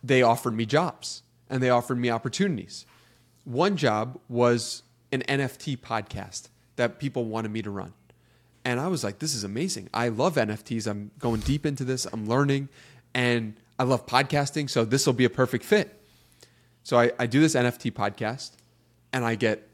[0.02, 2.86] they offered me jobs and they offered me opportunities.
[3.44, 7.94] One job was an NFT podcast that people wanted me to run.
[8.64, 9.88] And I was like, this is amazing.
[9.94, 10.86] I love NFTs.
[10.86, 12.04] I'm going deep into this.
[12.12, 12.68] I'm learning
[13.14, 14.70] and I love podcasting.
[14.70, 16.00] So this will be a perfect fit.
[16.82, 18.52] So I, I do this NFT podcast
[19.12, 19.68] and I get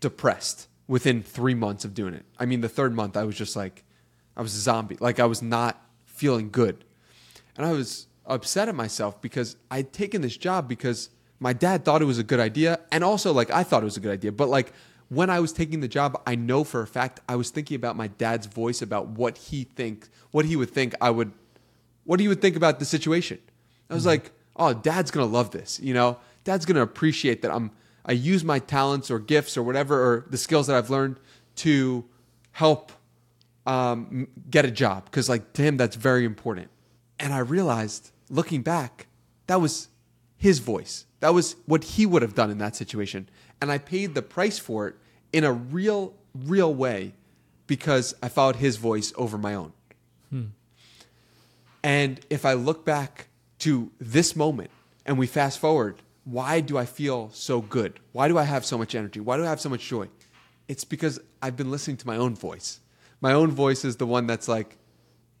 [0.00, 2.24] depressed within three months of doing it.
[2.38, 3.84] I mean, the third month, I was just like,
[4.36, 4.96] I was a zombie.
[5.00, 6.84] Like I was not feeling good.
[7.56, 12.02] And I was upset at myself because I'd taken this job because my dad thought
[12.02, 14.32] it was a good idea and also like I thought it was a good idea
[14.32, 14.72] but like
[15.10, 17.96] when I was taking the job I know for a fact I was thinking about
[17.96, 21.32] my dad's voice about what he think what he would think I would
[22.04, 23.38] what he would think about the situation
[23.90, 24.10] I was mm-hmm.
[24.10, 27.70] like oh dad's to love this you know dad's to appreciate that I'm
[28.06, 31.18] I use my talents or gifts or whatever or the skills that I've learned
[31.56, 32.04] to
[32.52, 32.92] help
[33.66, 36.68] um, get a job because like to him that's very important
[37.18, 39.06] and I realized looking back
[39.46, 39.88] that was
[40.36, 43.30] his voice that was what he would have done in that situation.
[43.62, 44.96] And I paid the price for it
[45.32, 47.14] in a real, real way
[47.66, 49.72] because I followed his voice over my own.
[51.84, 53.28] And if I look back
[53.60, 54.70] to this moment
[55.04, 58.00] and we fast forward, why do I feel so good?
[58.12, 59.20] Why do I have so much energy?
[59.20, 60.08] Why do I have so much joy?
[60.66, 62.80] It's because I've been listening to my own voice.
[63.20, 64.78] My own voice is the one that's like,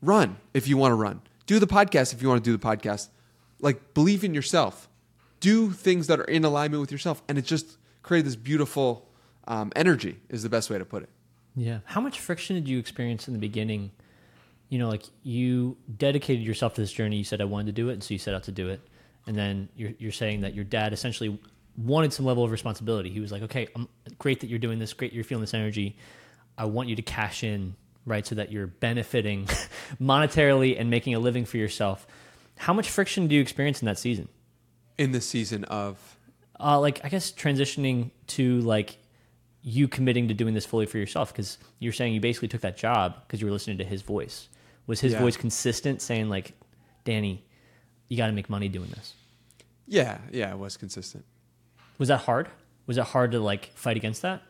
[0.02, 1.22] run if you want to run.
[1.46, 3.08] Do the podcast if you want to do the podcast.
[3.60, 4.90] Like, believe in yourself.
[5.40, 7.22] Do things that are in alignment with yourself.
[7.26, 9.08] And it just created this beautiful
[9.48, 11.08] um, energy, is the best way to put it.
[11.56, 11.78] Yeah.
[11.86, 13.92] How much friction did you experience in the beginning?
[14.68, 17.16] You know, like you dedicated yourself to this journey.
[17.16, 18.80] You said I wanted to do it, and so you set out to do it.
[19.26, 21.38] And then you're you're saying that your dad essentially
[21.76, 23.10] wanted some level of responsibility.
[23.10, 24.92] He was like, "Okay, I'm great that you're doing this.
[24.92, 25.96] Great, you're feeling this energy.
[26.56, 27.74] I want you to cash in,
[28.06, 29.46] right, so that you're benefiting
[30.00, 32.06] monetarily and making a living for yourself."
[32.56, 34.28] How much friction do you experience in that season?
[34.96, 36.18] In the season of,
[36.60, 38.98] Uh, like I guess transitioning to like
[39.62, 42.76] you committing to doing this fully for yourself because you're saying you basically took that
[42.76, 44.48] job because you were listening to his voice.
[44.86, 45.20] Was his Yeah.
[45.20, 46.52] voice consistent, saying like,
[47.04, 47.44] "Danny,
[48.08, 49.14] you got to make money doing this"?
[49.86, 51.24] yeah, yeah, it was consistent.
[51.98, 52.48] Was that hard?
[52.86, 54.42] Was it hard to like fight against that?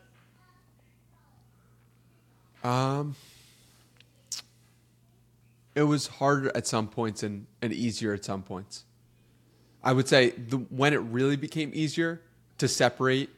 [2.63, 3.15] Um,
[5.75, 8.85] it was harder at some points and, and easier at some points.
[9.83, 12.21] I would say the, when it really became easier
[12.57, 13.29] to separate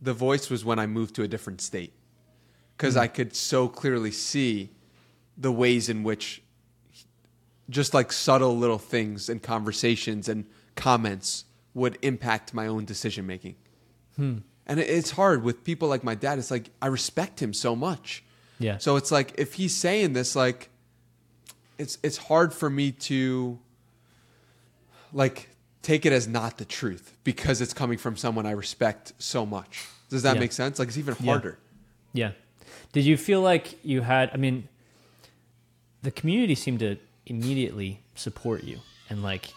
[0.00, 1.92] the voice was when I moved to a different state
[2.76, 4.70] because I could so clearly see
[5.36, 6.42] the ways in which
[7.68, 10.44] just like subtle little things and conversations and
[10.76, 11.44] comments
[11.74, 13.56] would impact my own decision making.
[14.16, 14.38] Hmm.
[14.66, 16.38] And it's hard with people like my dad.
[16.38, 18.24] It's like I respect him so much.
[18.58, 18.78] Yeah.
[18.78, 20.70] So it's like if he's saying this, like
[21.78, 23.58] it's it's hard for me to
[25.12, 25.50] like
[25.82, 29.86] take it as not the truth because it's coming from someone I respect so much.
[30.08, 30.40] Does that Yeah.
[30.40, 30.78] make sense?
[30.78, 31.26] Like it's even Yeah.
[31.26, 31.58] harder.
[32.12, 32.32] Yeah.
[32.92, 34.30] Did you feel like you had?
[34.32, 34.68] I mean,
[36.06, 38.78] the community seemed to immediately support you,
[39.10, 39.52] and like,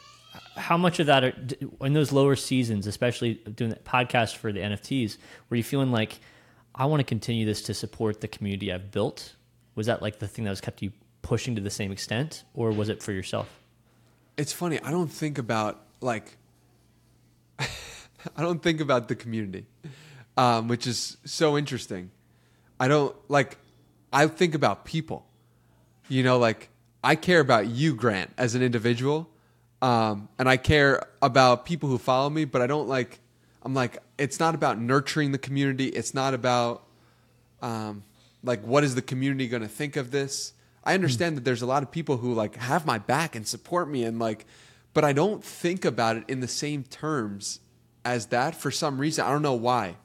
[0.58, 1.34] how much of that are,
[1.82, 5.18] in those lower seasons, especially doing that podcast for the NFTs,
[5.50, 6.20] were you feeling like,
[6.74, 9.36] I want to continue this to support the community I've built?
[9.76, 12.72] Was that like the thing that was kept you pushing to the same extent, or
[12.72, 13.48] was it for yourself?
[14.36, 14.80] It's funny.
[14.82, 16.36] I don't think about like
[17.60, 19.68] I don't think about the community,
[20.36, 22.10] um, which is so interesting.
[22.80, 23.58] I don't like.
[24.12, 25.29] I think about people.
[26.10, 26.70] You know, like
[27.04, 29.30] I care about you, Grant, as an individual,
[29.82, 32.46] um, and I care about people who follow me.
[32.46, 33.20] But I don't like.
[33.64, 34.00] I'm like.
[34.18, 35.88] It's not about nurturing the community.
[35.88, 36.84] It's not about
[37.62, 38.04] um,
[38.44, 41.66] like what is the community going to think of this i understand that there's a
[41.66, 44.46] lot of people who like have my back and support me and like
[44.94, 47.60] but i don't think about it in the same terms
[48.06, 49.96] as that for some reason i don't know why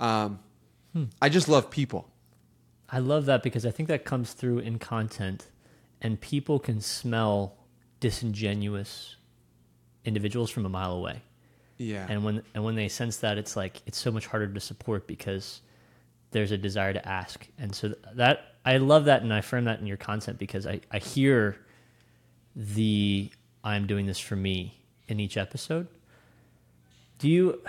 [0.00, 0.38] um,
[1.20, 2.08] i just love people
[2.88, 5.46] I love that because I think that comes through in content,
[6.00, 7.56] and people can smell
[8.00, 9.16] disingenuous
[10.04, 11.22] individuals from a mile away.
[11.78, 12.06] yeah.
[12.08, 15.06] And when and when they sense that it's like it's so much harder to support
[15.06, 15.62] because
[16.30, 17.46] there's a desire to ask.
[17.58, 20.80] And so that i love that and i affirm that in your content because i
[20.90, 21.56] i hear
[22.56, 23.30] the
[23.62, 25.86] i'm doing this for me in each episode.
[27.18, 27.62] Do you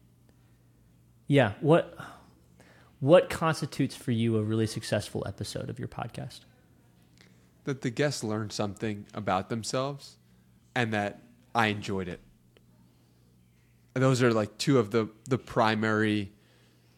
[1.26, 1.96] yeah what
[3.00, 6.40] what constitutes for you a really successful episode of your podcast
[7.64, 10.16] that the guests learned something about themselves
[10.74, 11.20] and that
[11.54, 12.20] I enjoyed it.
[13.94, 16.30] Those are like two of the the primary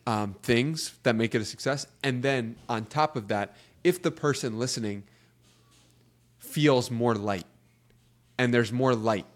[0.06, 1.86] um, things that make it a success.
[2.02, 5.04] And then on top of that, if the person listening
[6.38, 7.46] feels more light
[8.38, 9.26] and there's more light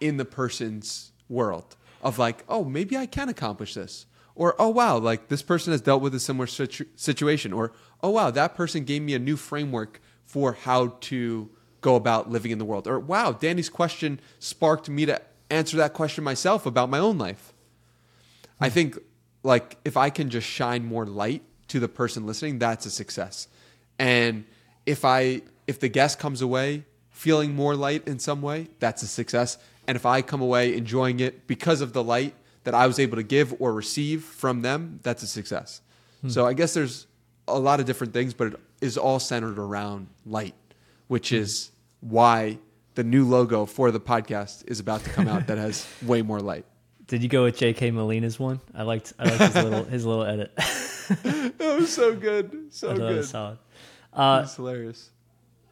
[0.00, 4.06] in the person's world of like, oh, maybe I can accomplish this.
[4.34, 7.52] Or, oh, wow, like this person has dealt with a similar situ- situation.
[7.52, 12.30] Or, oh, wow, that person gave me a new framework for how to go about
[12.30, 12.86] living in the world.
[12.86, 17.52] Or, wow, Danny's question sparked me to answer that question myself about my own life.
[18.60, 18.74] I hmm.
[18.74, 18.98] think
[19.42, 23.48] like if I can just shine more light to the person listening, that's a success.
[23.98, 24.44] And
[24.86, 29.06] if I if the guest comes away feeling more light in some way, that's a
[29.06, 29.58] success.
[29.86, 33.16] And if I come away enjoying it because of the light that I was able
[33.16, 35.80] to give or receive from them, that's a success.
[36.28, 37.06] So I guess there's
[37.48, 40.54] a lot of different things, but it is all centered around light,
[41.08, 41.70] which is
[42.00, 42.58] why
[42.94, 46.40] the new logo for the podcast is about to come out that has way more
[46.40, 46.66] light.
[47.06, 50.24] did you go with jk molina's one i liked i liked his little his little
[50.24, 50.50] edit
[51.08, 52.68] That was so good.
[52.70, 53.16] So good.
[53.16, 53.58] was solid.
[54.12, 55.10] Uh, It's hilarious.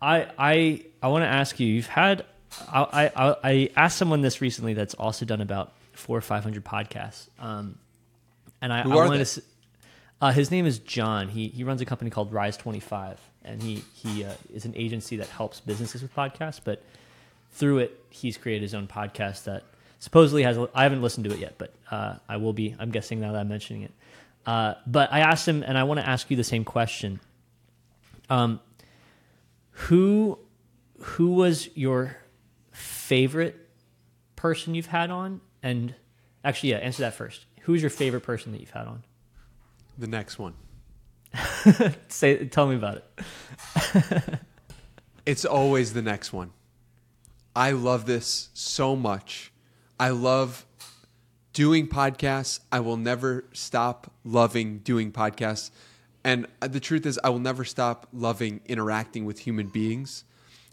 [0.02, 1.66] I I I want to ask you.
[1.66, 2.24] You've had
[2.72, 6.64] I, I I asked someone this recently that's also done about four or five hundred
[6.64, 7.28] podcasts.
[7.38, 7.78] Um,
[8.62, 9.24] and I, Who I are wanted they?
[9.24, 9.42] to.
[10.20, 11.28] Uh, his name is John.
[11.28, 14.74] He he runs a company called Rise Twenty Five, and he he uh, is an
[14.76, 16.60] agency that helps businesses with podcasts.
[16.62, 16.82] But
[17.52, 19.64] through it, he's created his own podcast that
[19.98, 20.56] supposedly has.
[20.74, 22.74] I haven't listened to it yet, but uh, I will be.
[22.78, 23.92] I'm guessing now that I'm mentioning it.
[24.46, 27.20] Uh, but I asked him, and I want to ask you the same question.
[28.30, 28.60] Um,
[29.72, 30.38] who
[31.00, 32.16] who was your
[32.72, 33.56] favorite
[34.36, 35.40] person you've had on?
[35.68, 35.94] And
[36.44, 37.44] actually, yeah, answer that first.
[37.62, 39.04] Who is your favorite person that you've had on?
[39.98, 40.54] The next one.
[42.08, 44.40] Say, tell me about it.
[45.28, 46.52] It's always the next one.
[47.54, 49.52] I love this so much.
[50.00, 50.64] I love
[51.52, 52.60] doing podcasts.
[52.72, 55.70] I will never stop loving doing podcasts.
[56.24, 60.24] And the truth is, I will never stop loving interacting with human beings.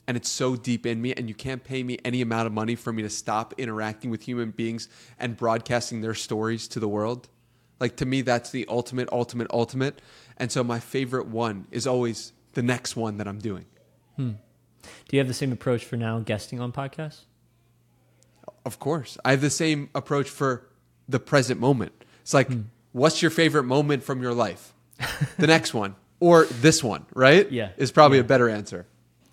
[0.08, 2.76] And it's so deep in me, and you can't pay me any amount of money
[2.76, 4.88] for me to stop interacting with human beings
[5.20, 7.28] and broadcasting their stories to the world.
[7.80, 10.02] Like, to me, that's the ultimate, ultimate, ultimate.
[10.38, 13.66] And so, my favorite one is always the next one that I'm doing.
[14.16, 14.32] Hmm.
[14.84, 17.22] Do you have the same approach for now guesting on podcasts?
[18.64, 19.18] Of course.
[19.26, 20.68] I have the same approach for
[21.10, 21.92] the present moment.
[22.22, 22.62] It's like, hmm.
[22.92, 24.72] what's your favorite moment from your life?
[25.38, 27.52] the next one or this one, right?
[27.52, 27.72] Yeah.
[27.78, 28.24] Is probably Yeah.
[28.24, 28.86] a better answer.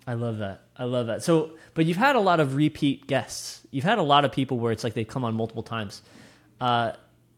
[0.05, 0.62] I love that.
[0.83, 1.23] I love that.
[1.23, 3.65] So, but you've had a lot of repeat guests.
[3.71, 6.01] You've had a lot of people where it's like they come on multiple times.
[6.59, 6.91] Uh,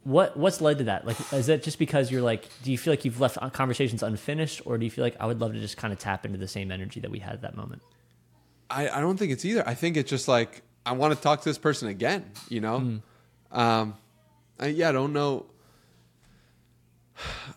[0.04, 1.06] what what's led to that?
[1.06, 4.64] Like, is that just because you're like, do you feel like you've left conversations unfinished,
[4.66, 6.48] or do you feel like I would love to just kind of tap into the
[6.48, 7.84] same energy that we had at that moment?
[8.68, 9.64] I, I don't think it's either.
[9.68, 13.00] I think it's just like, I want to talk to this person again, you know?
[13.52, 13.96] Um,
[14.60, 15.46] I, yeah, I don't know.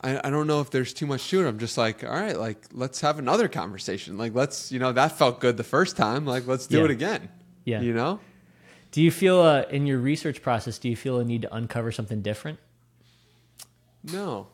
[0.03, 1.49] I, I don't know if there's too much to it.
[1.49, 4.17] I'm just like, all right, like, let's have another conversation.
[4.17, 6.25] Like, let's, you know, that felt good the first time.
[6.27, 6.85] Like, let's do Yeah.
[6.85, 7.29] it again.
[7.65, 7.81] Yeah.
[7.81, 8.21] You know?
[8.93, 10.79] Do you feel uh, in your research process?
[10.79, 12.59] Do you feel a need to uncover something different?
[14.05, 14.47] No,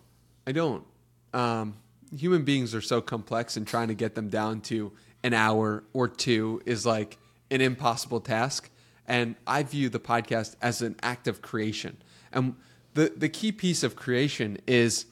[0.46, 0.84] I don't.
[1.32, 1.76] Um,
[2.16, 6.08] human beings are so complex, and trying to get them down to an hour or
[6.08, 7.18] two is like
[7.50, 8.70] an impossible task.
[9.06, 11.98] And I view the podcast as an act of creation.
[12.32, 12.56] And
[12.94, 15.06] the, the key piece of creation is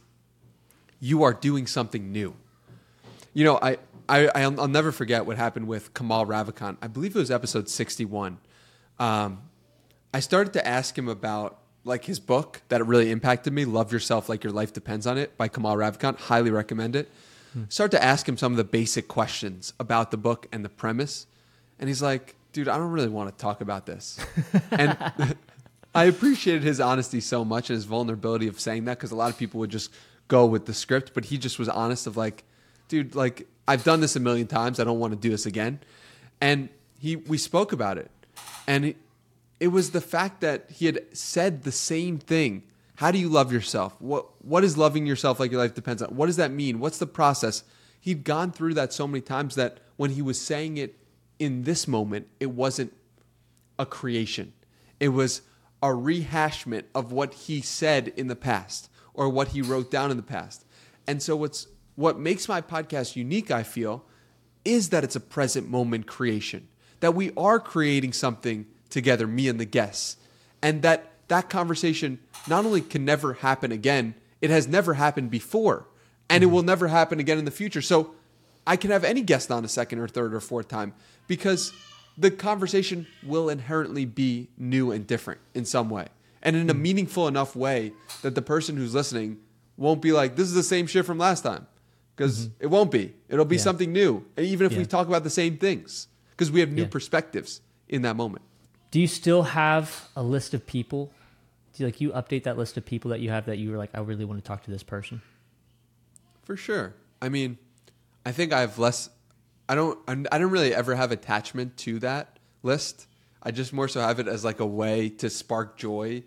[1.00, 2.34] you are doing something new.
[3.34, 6.76] You know, I, I, I'll, I'll never forget what happened with Kamal Ravikant.
[6.80, 8.38] I believe it was episode 61.
[8.98, 9.42] Um,
[10.14, 14.28] I started to ask him about like his book that really impacted me, Love Yourself
[14.28, 16.18] Like Your Life Depends on It by Kamal Ravikant.
[16.18, 17.10] Highly recommend it.
[17.68, 21.26] Start to ask him some of the basic questions about the book and the premise.
[21.78, 24.18] And he's like, dude, I don't really want to talk about this.
[24.70, 24.96] and
[25.94, 29.30] I appreciated his honesty so much and his vulnerability of saying that because a lot
[29.30, 29.92] of people would just
[30.28, 32.44] go with the script, but he just was honest of like,
[32.88, 34.80] dude, like I've done this a million times.
[34.80, 35.80] I don't want to do this again.
[36.40, 38.10] And he, we spoke about it,
[38.66, 38.96] and it,
[39.60, 42.64] it was the fact that he had said the same thing.
[42.96, 43.94] How do you love yourself?
[44.00, 46.14] What what is loving yourself like your life depends on?
[46.16, 46.80] What does that mean?
[46.80, 47.64] What's the process?
[48.00, 50.96] He'd gone through that so many times that when he was saying it
[51.38, 52.92] in this moment, it wasn't
[53.78, 54.52] a creation.
[54.98, 55.42] It was
[55.82, 60.16] a rehashment of what he said in the past or what he wrote down in
[60.16, 60.64] the past.
[61.06, 64.04] And so what's what makes my podcast unique, I feel,
[64.64, 66.68] is that it's a present moment creation.
[67.00, 70.16] That we are creating something together, me and the guests.
[70.62, 75.88] And that that conversation not only can never happen again, it has never happened before.
[76.30, 76.54] And it mm-hmm.
[76.54, 77.82] will never happen again in the future.
[77.82, 78.14] So
[78.66, 80.94] I can have any guest on a second or third or fourth time
[81.26, 81.72] because
[82.22, 86.06] the conversation will inherently be new and different in some way.
[86.42, 86.82] And in a hmm.
[86.82, 89.38] meaningful enough way that the person who's listening
[89.76, 91.66] won't be like, this is the same shit from last time.
[92.14, 92.64] Because mm-hmm.
[92.64, 93.14] it won't be.
[93.28, 93.62] It'll be Yeah.
[93.62, 94.24] something new.
[94.36, 96.88] And even if we talk about the same things, because we have new Yeah.
[96.88, 98.44] perspectives in that moment.
[98.90, 101.10] Do you still have a list of people?
[101.72, 103.78] Do you like you update that list of people that you have that you were
[103.78, 105.22] like, I really want to talk to this person?
[106.44, 106.94] For sure.
[107.22, 107.56] I mean,
[108.26, 109.08] I think I have less.
[109.68, 109.98] I don't.
[110.08, 113.06] I'm- I don't really ever have attachment to that list.
[113.42, 116.22] I just more so have it as like a way to spark joy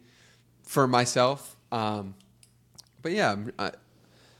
[0.63, 1.55] for myself.
[1.71, 2.15] Um,
[3.01, 3.71] but yeah, I'm-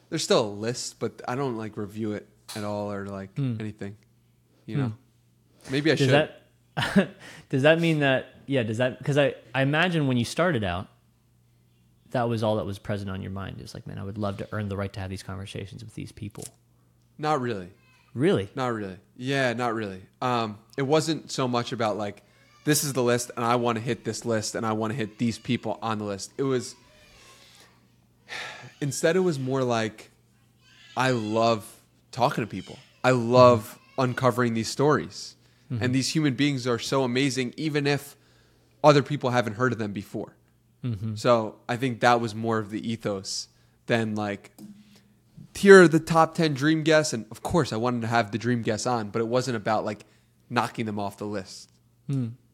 [0.10, 3.98] there's still a list, but I don't like review it at all or like anything.
[4.66, 4.94] You know,
[5.70, 6.30] maybe I Does should.
[6.76, 7.10] that
[7.50, 8.64] does that mean that yeah?
[8.64, 10.88] Does that because I I imagine when you started out,
[12.12, 13.62] that was all that was present on your mind.
[13.62, 15.94] Is like, man, I would love to earn the right to have these conversations with
[15.96, 16.46] these people.
[17.18, 17.70] Not really.
[18.16, 18.50] Really?
[18.56, 18.98] Not really.
[19.18, 20.02] Yeah, not really.
[20.22, 22.24] Um, it wasn't so much about like
[22.64, 24.98] this is the list and I want to hit this list and I want to
[24.98, 26.32] hit these people on the list.
[26.38, 26.76] It was
[28.82, 30.10] instead it was more like
[30.98, 32.80] I love talking to people.
[33.04, 35.36] I love uncovering these stories.
[35.82, 38.16] And these human beings are so amazing even if
[38.84, 40.36] other people haven't heard of them before.
[41.16, 43.48] So I think that was more of the ethos
[43.88, 44.52] than like
[45.56, 48.38] here are the top 10 dream guests and of course i wanted to have the
[48.38, 50.06] dream guests on but it wasn't about like
[50.50, 51.72] knocking them off the list.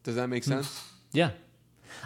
[0.03, 0.83] Does that make sense?
[1.11, 1.31] Yeah,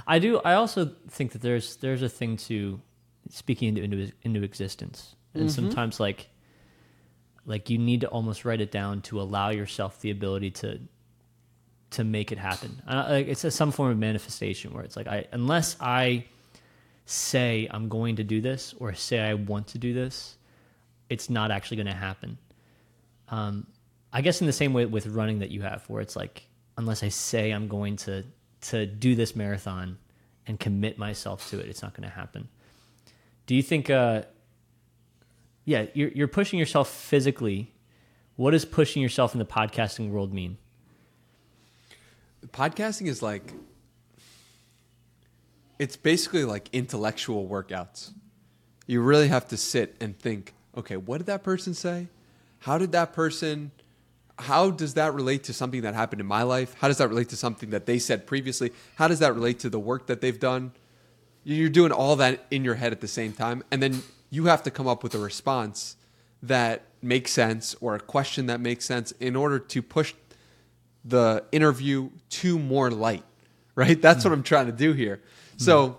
[0.07, 0.39] I do.
[0.39, 2.81] I also think that there's there's a thing to
[3.29, 6.27] speaking into into, into existence, and sometimes like
[7.45, 10.79] like you need to almost write it down to allow yourself the ability to
[11.91, 12.81] to make it happen.
[12.87, 16.25] Uh, like it's a, some form of manifestation where it's like I unless I
[17.05, 20.37] say I'm going to do this or say I want to do this,
[21.09, 22.37] it's not actually going to happen.
[23.29, 23.67] Um,
[24.13, 26.47] I guess in the same way with running that you have, where it's like
[26.77, 28.23] unless I say I'm going to
[28.61, 29.97] to do this marathon
[30.47, 32.47] and commit myself to it, it's not going to happen.
[33.45, 33.89] Do you think?
[33.89, 34.23] Uh,
[35.65, 37.73] yeah, you're you're pushing yourself physically.
[38.35, 40.57] What does pushing yourself in the podcasting world mean?
[42.47, 43.53] podcasting is like
[45.79, 48.11] it's basically like intellectual workouts
[48.87, 52.07] you really have to sit and think okay what did that person say?
[52.59, 53.71] How did that person
[54.37, 56.75] how does that relate to something that happened in my life?
[56.79, 58.73] How does that relate to something that they said previously?
[58.95, 60.73] How does that relate to the work that they've done?
[61.45, 64.63] You're doing all that in your head at the same time and then you have
[64.63, 65.95] to come up with a response
[66.43, 70.13] that makes sense or a question that makes sense in order to push
[71.05, 73.23] the interview to more light
[73.75, 74.01] right?
[74.01, 74.39] That's what hmm.
[74.39, 75.21] i'm trying to do here.
[75.57, 75.63] Hmm.
[75.63, 75.97] So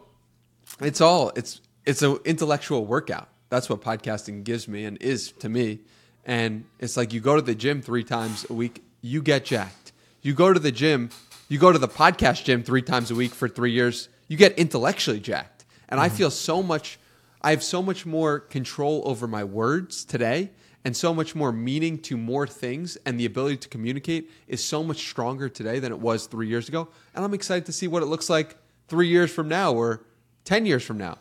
[0.80, 5.48] it's all it's it's an intellectual workout that's what podcasting gives me and is to
[5.48, 5.80] me.
[6.24, 9.92] And it's like you go to the gym three times a week you get jacked.
[10.22, 11.10] You go to the gym
[11.48, 14.58] you go to the podcast gym three times a week for three years you get
[14.58, 15.64] intellectually jacked.
[15.88, 16.16] And i mm-hmm.
[16.16, 16.98] feel so much
[17.42, 20.50] i have so much more control over my words today
[20.84, 24.82] and so much more meaning to more things and the ability to communicate is so
[24.82, 26.88] much stronger today than it was three years ago.
[27.14, 28.56] And i'm excited to see what it looks like
[28.88, 30.02] three years from now or
[30.44, 31.18] 10 years from now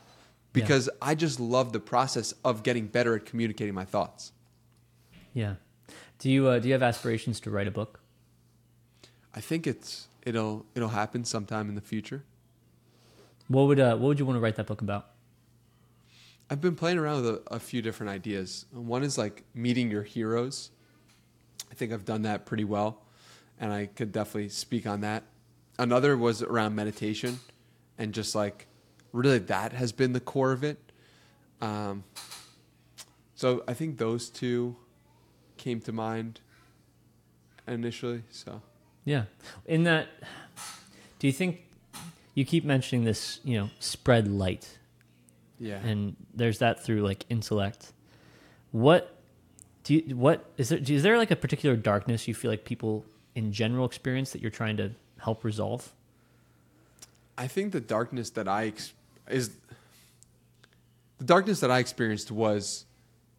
[0.62, 4.32] because i just love the process of getting better at communicating my thoughts
[5.34, 5.56] Yeah.
[6.20, 8.00] Do you uh, do you have aspirations to write a book?
[9.34, 12.24] i think it's it'll it'll happen sometime in the future
[13.48, 15.06] What would uh, what would you want to write that book about?
[16.50, 18.66] I've been playing around with a, a few different ideas.
[18.72, 20.70] One is like meeting your heroes.
[21.72, 23.02] I think I've done that pretty well,
[23.60, 25.24] and I could definitely speak on that.
[25.78, 27.40] Another was around meditation,
[27.98, 28.68] and just like
[29.16, 30.78] really that has been the core of it.
[31.62, 32.04] Um,
[33.34, 34.76] so I think those two
[35.58, 36.42] came to mind
[37.68, 38.24] initially.
[38.30, 38.62] So
[39.06, 39.26] Yeah.
[39.66, 40.08] In that,
[41.20, 41.62] do you think
[42.34, 43.40] you keep mentioning this?
[43.44, 44.78] You know, spread light,
[45.60, 47.94] yeah, and there's that through like intellect.
[48.72, 49.18] What
[49.84, 50.16] do you?
[50.16, 50.80] What is there?
[50.80, 53.06] Is there like a particular darkness you feel like people
[53.36, 55.94] in general experience that you're trying to help resolve?
[57.38, 58.94] I think the darkness that I ex-
[59.30, 59.52] is
[61.18, 62.86] the darkness that I experienced was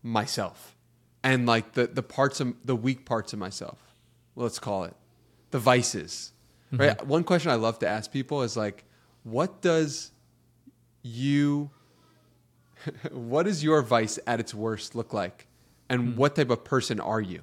[0.03, 0.77] myself
[1.23, 3.79] and like the the parts of the weak parts of myself.
[4.35, 4.95] Let's call it
[5.51, 6.33] the vices.
[6.73, 6.97] Right?
[6.97, 7.09] Mm-hmm.
[7.09, 8.85] One question I love to ask people is like
[9.23, 10.13] what does
[11.03, 11.71] you
[13.11, 15.47] what does your vice at its worst look like?
[15.89, 16.17] And hmm.
[16.17, 17.43] what type of person are you?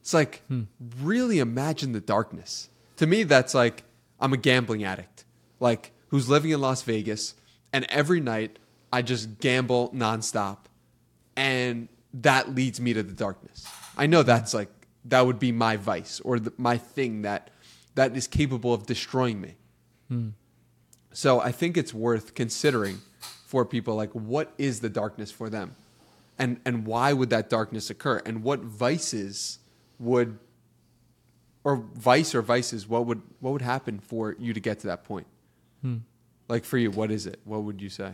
[0.00, 0.64] It's like hmm.
[1.00, 2.68] really imagine the darkness.
[2.96, 3.84] To me, that's like
[4.20, 5.24] I'm a gambling addict,
[5.60, 7.34] like who's living in Las Vegas,
[7.72, 8.60] and every night
[8.92, 10.58] I just gamble nonstop,
[11.34, 13.66] and that leads me to the darkness.
[13.96, 14.68] I know that's like
[15.06, 17.50] that would be my vice or the, my thing that
[17.96, 19.56] that is capable of destroying me.
[20.06, 20.28] Hmm.
[21.12, 23.00] So I think it's worth considering
[23.44, 25.74] for people like what is the darkness for them?
[26.38, 28.22] And and why would that darkness occur?
[28.24, 29.58] And what vices
[29.98, 30.38] would
[31.64, 35.02] or vice or vices, what would what would happen for you to get to that
[35.02, 35.26] point?
[35.84, 35.98] Hmm.
[36.48, 37.40] Like for you, what is it?
[37.44, 38.12] What would you say?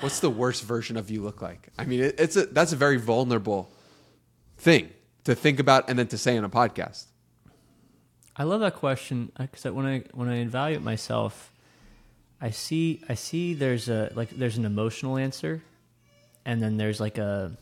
[0.00, 1.68] What's the worst version of you look like?
[1.78, 3.70] I mean, it, it's a that's a very vulnerable
[4.58, 4.90] thing
[5.24, 7.04] to think about and then to say in a podcast.
[8.36, 11.52] I love that question uh, because when I when I evaluate myself,
[12.40, 15.62] I see I see there's a like there's an emotional answer,
[16.44, 17.56] and then there's like a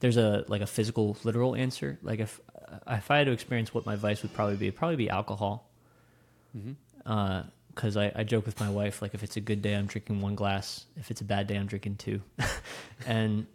[0.00, 1.98] there's a like a physical literal answer.
[2.02, 2.38] Like if
[2.70, 5.08] uh, if I had to experience what my vice would probably be, it'd probably be
[5.08, 5.68] alcohol.
[6.56, 6.72] Mm-hmm.
[7.04, 7.42] Uh,
[7.78, 10.20] Because I, I joke with my wife like if it's a good day I'm drinking
[10.20, 12.20] one glass, if it's a bad day I'm drinking two,
[13.06, 13.46] and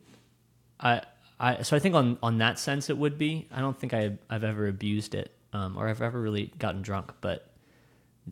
[0.79, 1.01] I
[1.37, 3.49] I so I think on on that sense it would be.
[3.51, 7.11] I don't think I I've ever abused it um, or I've ever really gotten drunk,
[7.19, 7.49] but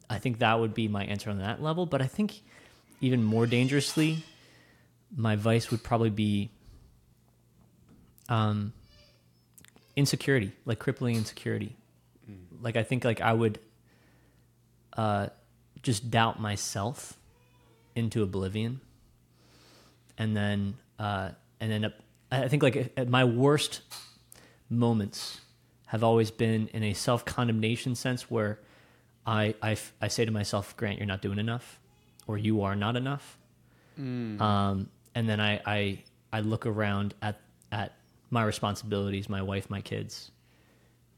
[0.09, 1.85] I think that would be my answer on that level.
[1.85, 2.41] But I think
[3.01, 4.23] even more dangerously,
[5.13, 6.51] my vice would probably be
[8.29, 8.71] um,
[9.97, 11.75] insecurity, like crippling insecurity.
[12.61, 13.59] Like I think like I would
[14.95, 15.27] uh,
[15.83, 17.17] just doubt myself
[17.95, 18.81] into oblivion,
[20.17, 21.29] and then uh,
[21.59, 21.93] and then
[22.31, 23.81] I think like at my worst
[24.69, 25.41] moments
[25.87, 28.59] have always been in a self condemnation sense where
[29.25, 31.79] I, I, I say to myself, Grant, you're not doing enough,
[32.27, 33.37] or you are not enough.
[33.99, 34.39] Mm.
[34.39, 35.99] Um, and then I, I,
[36.31, 37.39] I look around at,
[37.71, 37.93] at
[38.29, 40.31] my responsibilities, my wife, my kids,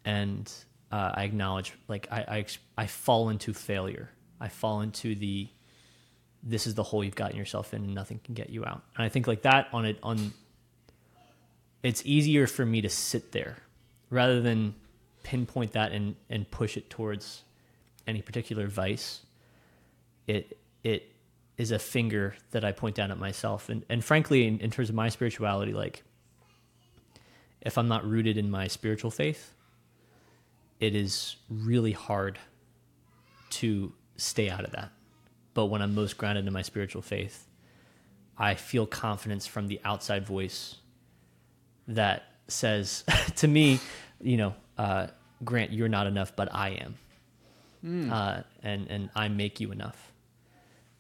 [0.06, 0.52] and
[0.92, 2.46] uh, I acknowledge, like, I, I,
[2.78, 4.10] I fall into failure.
[4.44, 5.48] I fall into the,
[6.44, 8.84] this is the hole you've gotten yourself in and nothing can get you out.
[8.96, 10.34] And I think like that on it, on,
[11.82, 13.58] it's easier for me to sit there
[14.10, 14.76] rather than
[15.24, 17.44] pinpoint that and, and push it towards
[18.06, 19.22] any particular vice,
[20.28, 21.12] it it
[21.58, 23.70] is a finger that I point down at myself.
[23.70, 26.04] And and frankly, in, in terms of my spirituality, like
[27.62, 29.54] if I'm not rooted in my spiritual faith,
[30.80, 32.40] it is really hard
[33.52, 33.94] to
[34.24, 34.92] stay out of that.
[35.54, 37.48] But when I'm most grounded in my spiritual faith,
[38.38, 40.78] I feel confidence from the outside voice
[41.88, 43.04] that says
[43.38, 43.80] to me,
[44.22, 45.08] you know, uh,
[45.44, 46.96] Grant, you're not enough, but I am,
[47.86, 48.12] mm.
[48.12, 50.14] uh, and and I make you enough.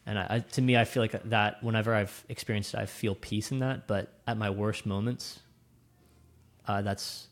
[0.06, 3.16] And I, I, to me, I feel like that whenever I've experienced it, I feel
[3.16, 3.88] peace in that.
[3.88, 5.40] But at my worst moments,
[6.68, 7.28] uh, that's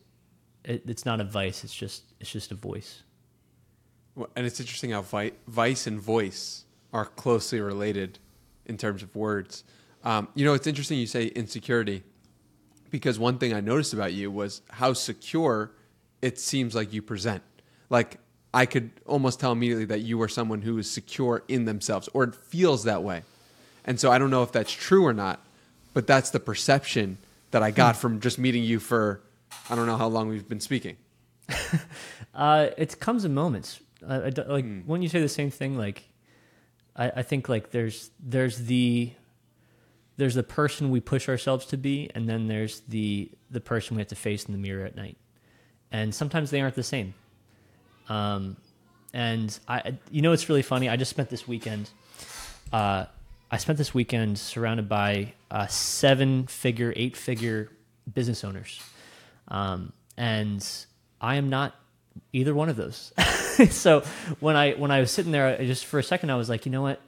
[0.64, 1.64] it, it's not a vice.
[1.64, 3.02] It's just it's just a voice.
[4.36, 8.18] And it's interesting how vi- vice and voice are closely related
[8.66, 9.64] in terms of words.
[10.04, 12.02] Um, you know, it's interesting you say insecurity
[12.90, 15.72] because one thing I noticed about you was how secure
[16.20, 17.42] it seems like you present.
[17.88, 18.18] Like
[18.52, 22.24] I could almost tell immediately that you are someone who is secure in themselves, or
[22.24, 23.22] it feels that way.
[23.84, 25.40] And so I don't know if that's true or not,
[25.94, 27.18] but that's the perception
[27.50, 28.00] that I got hmm.
[28.00, 29.22] from just meeting you for
[29.70, 30.96] I don't know how long we've been speaking.
[32.34, 33.80] uh, it comes in moments.
[34.06, 34.86] Uh, like mm.
[34.86, 36.08] when you say the same thing, like
[36.96, 39.12] I, I think like there's there's the
[40.16, 44.00] there's the person we push ourselves to be, and then there's the the person we
[44.00, 45.16] have to face in the mirror at night
[45.92, 47.14] and sometimes they aren't the same.
[48.08, 48.56] Um,
[49.12, 50.88] and I, you know, it's really funny.
[50.88, 51.90] I just spent this weekend.
[52.72, 53.04] Uh,
[53.50, 57.70] I spent this weekend surrounded by uh, seven-figure, eight-figure
[58.12, 58.80] business owners,
[59.48, 60.66] um, and
[61.20, 61.74] I am not
[62.32, 63.12] either one of those.
[63.70, 64.02] so
[64.40, 66.66] when I when I was sitting there, I just for a second, I was like,
[66.66, 67.00] you know what?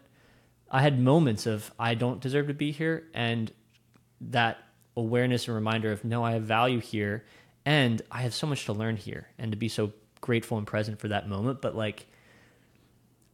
[0.70, 3.52] I had moments of I don't deserve to be here, and
[4.20, 4.58] that
[4.96, 7.24] awareness and reminder of no, I have value here,
[7.64, 10.98] and I have so much to learn here and to be so grateful and present
[10.98, 11.60] for that moment.
[11.60, 12.06] But like,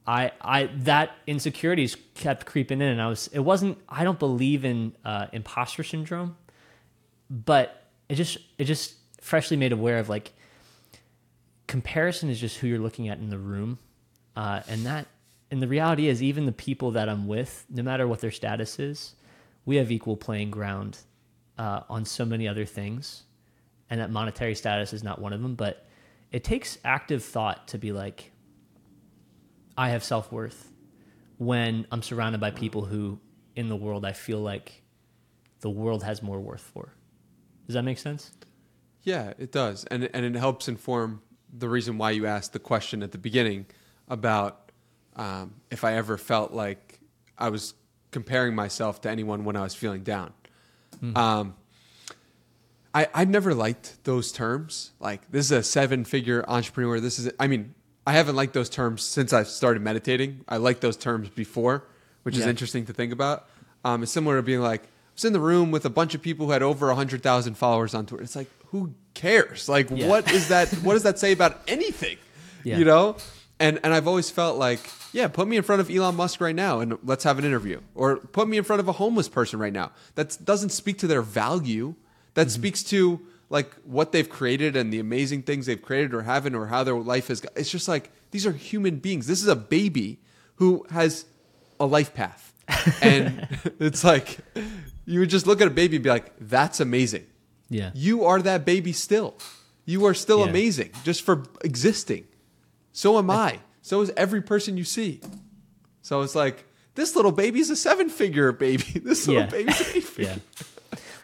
[0.06, 4.64] I, I, that insecurities kept creeping in and I was, it wasn't, I don't believe
[4.64, 6.36] in uh, imposter syndrome,
[7.30, 10.32] but it just, it just freshly made aware of like,
[11.70, 13.78] comparison is just who you're looking at in the room.
[14.34, 15.06] Uh, and that,
[15.50, 18.80] and the reality is even the people that I'm with, no matter what their status
[18.80, 19.14] is,
[19.64, 20.98] we have equal playing ground
[21.58, 23.22] uh, on so many other things
[23.88, 25.54] and that monetary status is not one of them.
[25.54, 25.86] But
[26.32, 28.32] it takes active thought to be like,
[29.76, 30.72] I have self worth
[31.38, 33.20] when I'm surrounded by people who,
[33.54, 34.82] in the world, I feel like
[35.60, 36.92] the world has more worth for.
[37.66, 38.32] Does that make sense?
[39.02, 41.22] Yeah, it does, and and it helps inform
[41.52, 43.66] the reason why you asked the question at the beginning
[44.08, 44.70] about
[45.16, 47.00] um, if I ever felt like
[47.36, 47.74] I was
[48.10, 50.32] comparing myself to anyone when I was feeling down.
[50.96, 51.16] Mm-hmm.
[51.16, 51.54] Um,
[52.94, 54.92] I, I've never liked those terms.
[55.00, 57.00] Like this is a seven figure entrepreneur.
[57.00, 57.74] This is I mean,
[58.06, 60.44] I haven't liked those terms since I started meditating.
[60.48, 61.86] I liked those terms before,
[62.22, 62.42] which yeah.
[62.42, 63.48] is interesting to think about.
[63.84, 66.22] Um, it's similar to being like, I was in the room with a bunch of
[66.22, 68.24] people who had over hundred thousand followers on Twitter.
[68.24, 69.68] It's like, who cares?
[69.68, 70.08] Like, yeah.
[70.08, 70.68] what is that?
[70.82, 72.18] what does that say about anything?
[72.64, 72.78] Yeah.
[72.78, 73.16] You know?
[73.58, 74.80] And and I've always felt like,
[75.12, 77.80] yeah, put me in front of Elon Musk right now and let's have an interview,
[77.94, 79.92] or put me in front of a homeless person right now.
[80.14, 81.94] That doesn't speak to their value
[82.34, 82.60] that mm-hmm.
[82.60, 86.66] speaks to like what they've created and the amazing things they've created or haven't or
[86.66, 90.20] how their life is it's just like these are human beings this is a baby
[90.56, 91.26] who has
[91.78, 92.52] a life path
[93.02, 93.48] and
[93.80, 94.38] it's like
[95.04, 97.26] you would just look at a baby and be like that's amazing
[97.70, 99.34] yeah you are that baby still
[99.86, 100.46] you are still yeah.
[100.50, 102.26] amazing just for existing
[102.92, 105.20] so am i so is every person you see
[106.02, 106.64] so it's like
[106.96, 109.50] this little baby's a seven figure baby this little yeah.
[109.50, 110.36] baby's eight yeah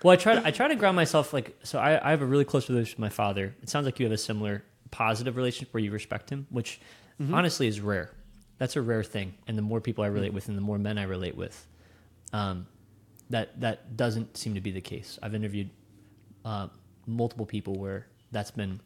[0.03, 1.78] well, I try to, I try to ground myself like so.
[1.78, 3.55] I, I have a really close relationship with my father.
[3.62, 6.80] It sounds like you have a similar positive relationship where you respect him, which
[7.20, 7.34] mm-hmm.
[7.34, 8.12] honestly is rare.
[8.59, 10.34] That's a rare thing, and the more people I relate mm-hmm.
[10.36, 11.66] with, and the more men I relate with,
[12.32, 12.66] um,
[13.30, 15.18] that that doesn't seem to be the case.
[15.22, 15.70] I've interviewed
[16.47, 16.68] uh,
[17.07, 18.80] multiple people where that's been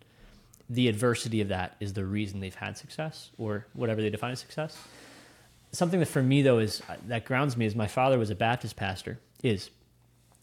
[0.70, 4.40] the adversity of that is the reason they've had success or whatever they define as
[4.40, 4.78] success.
[5.72, 8.34] Something that for me though is uh, that grounds me is my father was a
[8.34, 9.70] Baptist pastor is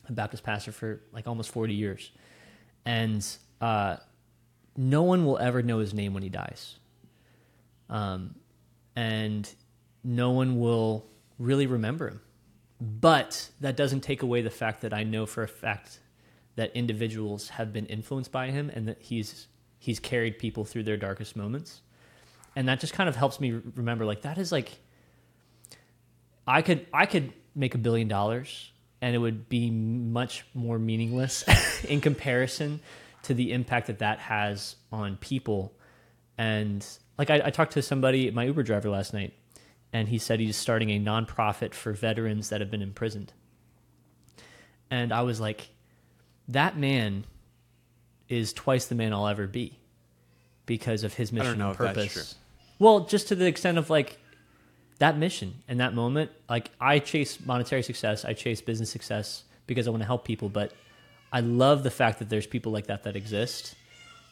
[0.07, 2.11] a Baptist pastor for like almost 40 years.
[2.86, 3.26] And
[3.59, 3.97] uh,
[4.76, 6.76] no one will ever know his name when he dies.
[7.89, 8.36] Um,
[8.95, 9.49] and
[10.03, 11.05] no one will
[11.39, 12.22] really remember him.
[12.80, 15.99] But that doesn't take away the fact that I know for a fact
[16.58, 19.47] that individuals have been influenced by him and that he's
[19.80, 21.82] he's carried people through their darkest moments.
[22.55, 24.80] And that just kind of helps me remember like that is like
[26.45, 31.43] I could I could make a billion dollars and it would be much more meaningless
[31.88, 32.82] in comparison
[33.24, 35.74] to the impact that that has on people.
[36.38, 36.86] And
[37.20, 39.34] like I, I talked to somebody, my Uber driver last night,
[39.93, 43.34] and he said he's starting a nonprofit for veterans that have been imprisoned.
[44.89, 45.70] And I was like,
[46.48, 47.26] that man
[48.30, 49.78] is twice the man I'll ever be
[50.66, 52.36] because of his mission and purpose.
[52.80, 54.18] Well, just to the extent of like
[55.00, 59.88] that mission and that moment, like I chase monetary success, I chase business success because
[59.88, 60.74] I want to help people, but
[61.32, 63.76] I love the fact that there's people like that that exist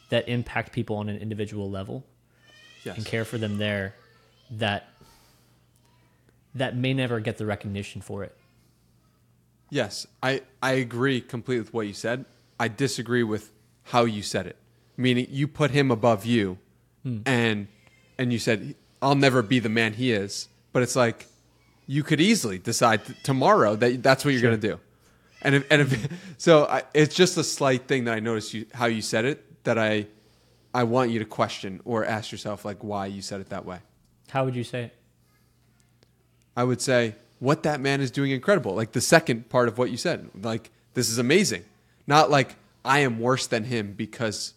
[0.08, 2.04] that impact people on an individual level
[2.84, 2.96] Yes.
[2.96, 3.94] and care for them there
[4.52, 4.88] that
[6.54, 8.36] that may never get the recognition for it.
[9.70, 12.24] Yes, I, I agree completely with what you said.
[12.58, 13.52] I disagree with
[13.84, 14.56] how you said it.
[14.96, 16.58] Meaning you put him above you
[17.02, 17.18] hmm.
[17.26, 17.68] and
[18.18, 21.26] and you said I'll never be the man he is, but it's like
[21.86, 24.80] you could easily decide t- tomorrow that that's what you're going to do.
[25.42, 28.66] And if, and if, so I, it's just a slight thing that I noticed you
[28.72, 30.06] how you said it that I
[30.72, 33.78] I want you to question or ask yourself like why you said it that way.
[34.30, 34.94] How would you say it?
[36.56, 38.74] I would say what that man is doing incredible.
[38.74, 41.64] Like the second part of what you said, like this is amazing.
[42.06, 44.54] Not like I am worse than him because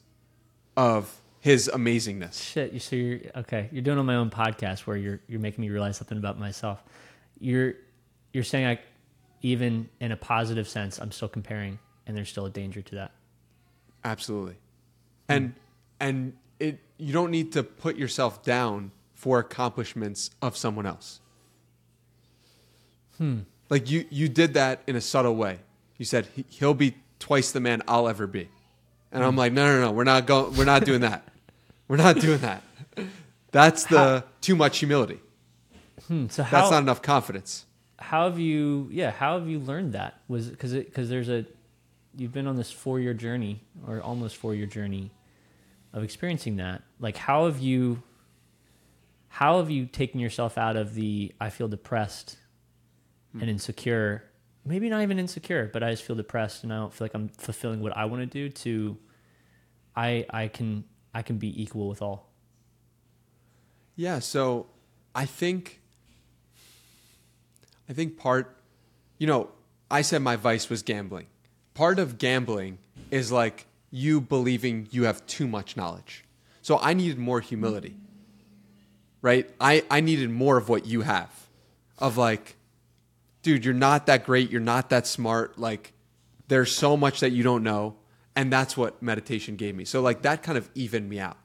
[0.78, 2.42] of his amazingness.
[2.42, 3.70] Shit, you so you're okay.
[3.72, 6.84] You're doing on my own podcast where you're you're making me realize something about myself.
[7.40, 7.74] You're
[8.34, 8.80] you're saying I
[9.42, 13.12] even in a positive sense, I'm still comparing and there's still a danger to that.
[14.04, 14.56] Absolutely.
[15.28, 15.54] And
[16.00, 21.22] and it you don't need to put yourself down for accomplishments of someone else.
[23.20, 23.40] Hmm.
[23.70, 25.60] Like you you did that in a subtle way.
[25.98, 28.50] You said he, he'll be twice the man I'll ever be.
[29.12, 30.56] And I'm like, no, no, no, we're not going.
[30.56, 31.28] We're not doing that.
[31.88, 32.64] We're not doing that.
[33.52, 35.20] That's the too much humility.
[36.08, 37.66] Hmm, so how That's not enough confidence.
[38.00, 41.46] how have you yeah how have you learned that was because because there's a
[42.16, 45.12] you've been on this four year journey or almost four year journey
[45.94, 48.02] of experiencing that like how have you
[49.28, 52.38] how have you taken yourself out of the i feel depressed
[53.34, 53.50] and hmm.
[53.50, 54.24] insecure
[54.66, 57.30] maybe not even insecure but i just feel depressed and i don't feel like i'm
[57.30, 58.98] fulfilling what i want to do to
[59.96, 62.30] i i can i can be equal with all
[64.00, 64.68] Yeah, so
[65.14, 65.82] I think
[67.90, 68.56] I think part
[69.18, 69.50] you know,
[69.92, 71.26] I said my vice was gambling.
[71.74, 72.78] Part of gambling
[73.12, 76.24] is like you believing you have too much knowledge.
[76.62, 77.98] So I needed more humility.
[79.22, 79.50] Right?
[79.60, 81.50] I I needed more of what you have.
[81.98, 82.56] Of like
[83.42, 85.94] dude, you're not that great, you're not that smart, like
[86.48, 87.96] there's so much that you don't know,
[88.36, 89.86] and that's what meditation gave me.
[89.86, 91.38] So like that kind of evened me out.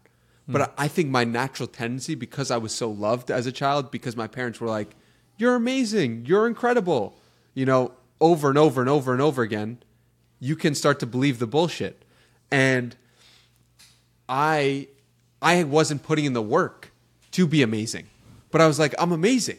[0.46, 0.52] Hmm.
[0.52, 3.90] But I I think my natural tendency, because I was so loved as a child,
[3.90, 4.96] because my parents were like,
[5.38, 7.16] "You're amazing, you're incredible,"
[7.54, 9.78] you know, over and over and over and over again,
[10.40, 12.04] you can start to believe the bullshit.
[12.50, 12.96] And
[14.28, 14.88] I,
[15.42, 16.92] I wasn't putting in the work
[17.32, 18.06] to be amazing,
[18.50, 19.58] but I was like, "I'm amazing,"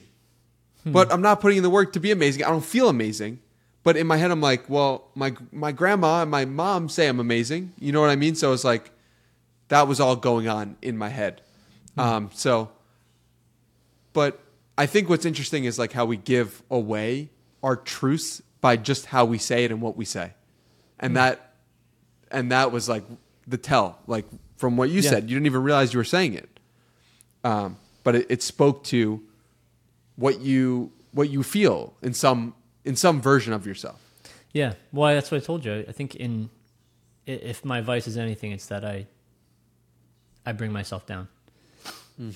[0.86, 2.44] but I'm not putting in the work to be amazing.
[2.44, 3.40] I don't feel amazing.
[3.84, 7.20] But in my head, I'm like, well, my my grandma and my mom say I'm
[7.20, 7.74] amazing.
[7.80, 8.34] You know what I mean?
[8.36, 8.90] So it's like,
[9.68, 11.42] that was all going on in my head.
[11.98, 12.70] Um, so,
[14.14, 14.40] but
[14.78, 17.30] I think what's interesting is like how we give away
[17.64, 20.34] our truths by just how we say it and what we say,
[21.00, 21.54] and that,
[22.32, 23.04] and that was like
[23.48, 24.00] the tell.
[24.08, 24.26] Like
[24.58, 25.10] from what you Yeah.
[25.12, 26.60] said, you didn't even realize you were saying it,
[27.44, 29.22] um, but it, it spoke to
[30.16, 32.54] what you what you feel in some
[32.84, 34.02] in some version of yourself.
[34.54, 35.86] Yeah, well, that's what I told you.
[35.88, 36.50] I think in
[37.26, 39.08] if my vice is anything, it's that I
[40.46, 41.28] I bring myself down,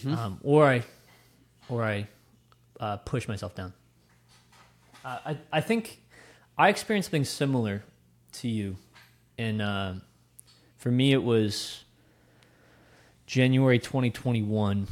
[0.08, 0.84] um, or I
[1.70, 2.08] or I
[2.80, 3.74] uh, push myself down.
[5.06, 6.02] Uh, I I think
[6.58, 7.84] I experienced something similar
[8.34, 8.78] to you,
[9.38, 9.94] and uh,
[10.78, 11.84] for me it was
[13.28, 14.88] January 2021,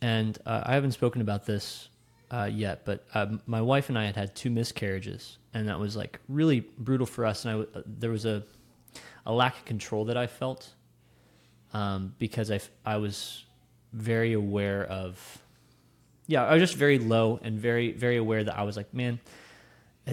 [0.00, 1.88] and uh, I haven't spoken about this
[2.32, 5.96] uh, yet, but uh, my wife and I had had two miscarriages, and that was
[5.96, 7.44] like really brutal for us.
[7.44, 8.42] And I uh, there was a
[9.26, 10.70] a lack of control that I felt
[11.74, 13.44] um, because I I was
[13.92, 15.42] very aware of
[16.26, 19.20] yeah I was just very low and very very aware that I was like man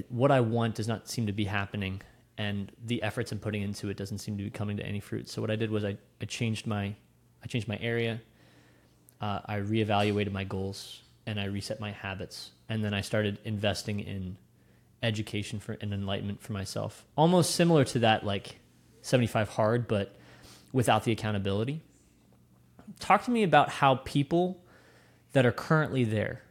[0.09, 2.01] what I want does not seem to be happening,
[2.37, 5.29] and the efforts I'm putting into it doesn't seem to be coming to any fruit.
[5.29, 6.93] So what I did was I, I changed my
[7.41, 8.19] I changed my area.
[9.21, 13.99] Uh, I reevaluated my goals and I reset my habits, and then I started investing
[13.99, 14.35] in
[15.03, 17.05] education for and enlightenment for myself.
[17.15, 18.57] Almost similar to that, like
[19.03, 20.15] 75 hard, but
[20.73, 21.81] without the accountability.
[22.99, 24.59] Talk to me about how people
[25.33, 26.41] that are currently there,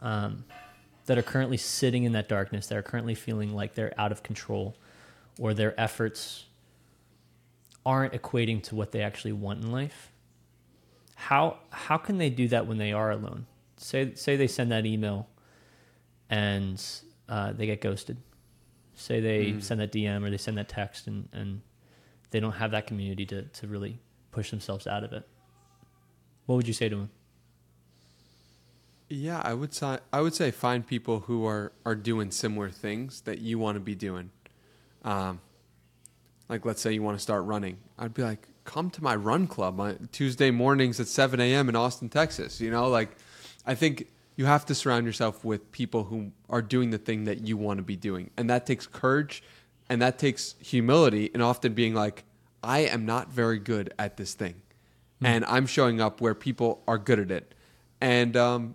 [0.00, 0.44] um,
[1.06, 4.24] that are currently sitting in that darkness, that are currently feeling like they're out of
[4.24, 4.76] control
[5.38, 6.46] or their efforts
[7.86, 10.10] aren't equating to what they actually want in life.
[11.14, 13.46] How how can they do that when they are alone?
[13.84, 15.28] Say say they send that email
[16.30, 16.82] and
[17.28, 18.16] uh, they get ghosted.
[18.94, 19.62] Say they mm.
[19.62, 21.60] send that DM or they send that text and, and
[22.30, 23.98] they don't have that community to, to really
[24.30, 25.28] push themselves out of it.
[26.46, 27.10] What would you say to them?
[29.10, 33.20] Yeah, I would say I would say find people who are are doing similar things
[33.22, 34.30] that you want to be doing.
[35.02, 35.42] Um,
[36.48, 39.46] like let's say you want to start running, I'd be like, come to my run
[39.46, 41.68] club on Tuesday mornings at 7 a.m.
[41.68, 42.62] in Austin, Texas.
[42.62, 43.10] You know, like
[43.66, 47.46] I think you have to surround yourself with people who are doing the thing that
[47.46, 49.42] you want to be doing, and that takes courage,
[49.88, 52.24] and that takes humility, and often being like,
[52.62, 54.54] I am not very good at this thing,
[55.22, 55.26] mm.
[55.26, 57.54] and I'm showing up where people are good at it,
[58.00, 58.74] and um,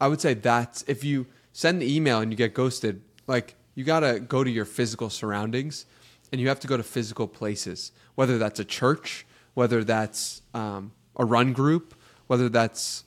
[0.00, 3.84] I would say that's if you send the email and you get ghosted, like you
[3.84, 5.86] got to go to your physical surroundings
[6.30, 10.92] and you have to go to physical places, whether that's a church, whether that's um,
[11.16, 11.94] a run group,
[12.26, 13.04] whether that's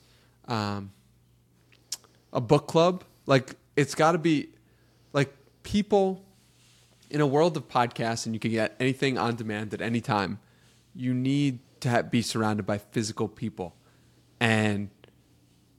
[0.48, 0.92] um,
[2.34, 3.04] a book club.
[3.26, 4.50] Like it's got to be
[5.14, 6.24] like people
[7.10, 10.40] in a world of podcasts, and you can get anything on demand at any time.
[10.96, 13.76] You need to have, be surrounded by physical people,
[14.40, 14.90] and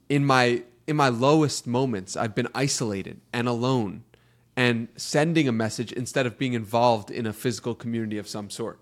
[0.09, 4.03] in my in my lowest moments, I've been isolated and alone
[4.55, 8.79] and sending a message instead of being involved in a physical community of some sort.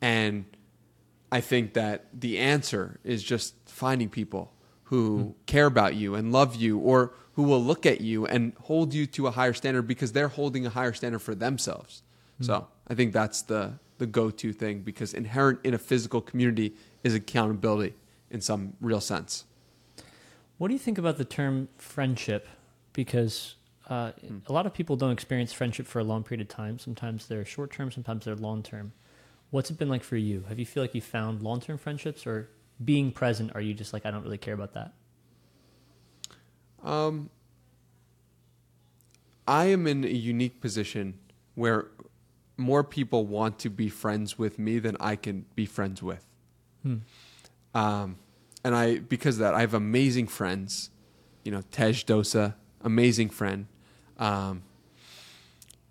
[0.00, 0.46] And
[1.30, 4.52] I think that the answer is just finding people
[4.86, 5.46] who mm.
[5.46, 9.06] care about you and love you or who will look at you and hold you
[9.06, 12.02] to a higher standard because they're holding a higher standard for themselves.
[12.40, 12.46] Mm.
[12.46, 16.74] So I think that's the, the go to thing because inherent in a physical community
[17.04, 17.94] is accountability
[18.30, 19.44] in some real sense.
[20.58, 22.48] What do you think about the term friendship?
[22.92, 23.56] Because
[23.88, 24.38] uh, hmm.
[24.46, 26.78] a lot of people don't experience friendship for a long period of time.
[26.78, 28.92] Sometimes they're short term, sometimes they're long term.
[29.50, 30.44] What's it been like for you?
[30.48, 32.48] Have you feel like you found long term friendships, or
[32.84, 33.52] being present?
[33.54, 34.92] Are you just like I don't really care about that?
[36.82, 37.30] Um,
[39.46, 41.18] I am in a unique position
[41.54, 41.86] where
[42.56, 46.26] more people want to be friends with me than I can be friends with.
[46.82, 46.96] Hmm.
[47.74, 48.16] Um,
[48.64, 50.90] and I because of that I have amazing friends.
[51.44, 53.66] You know, Tej Dosa, amazing friend.
[54.18, 54.62] Um,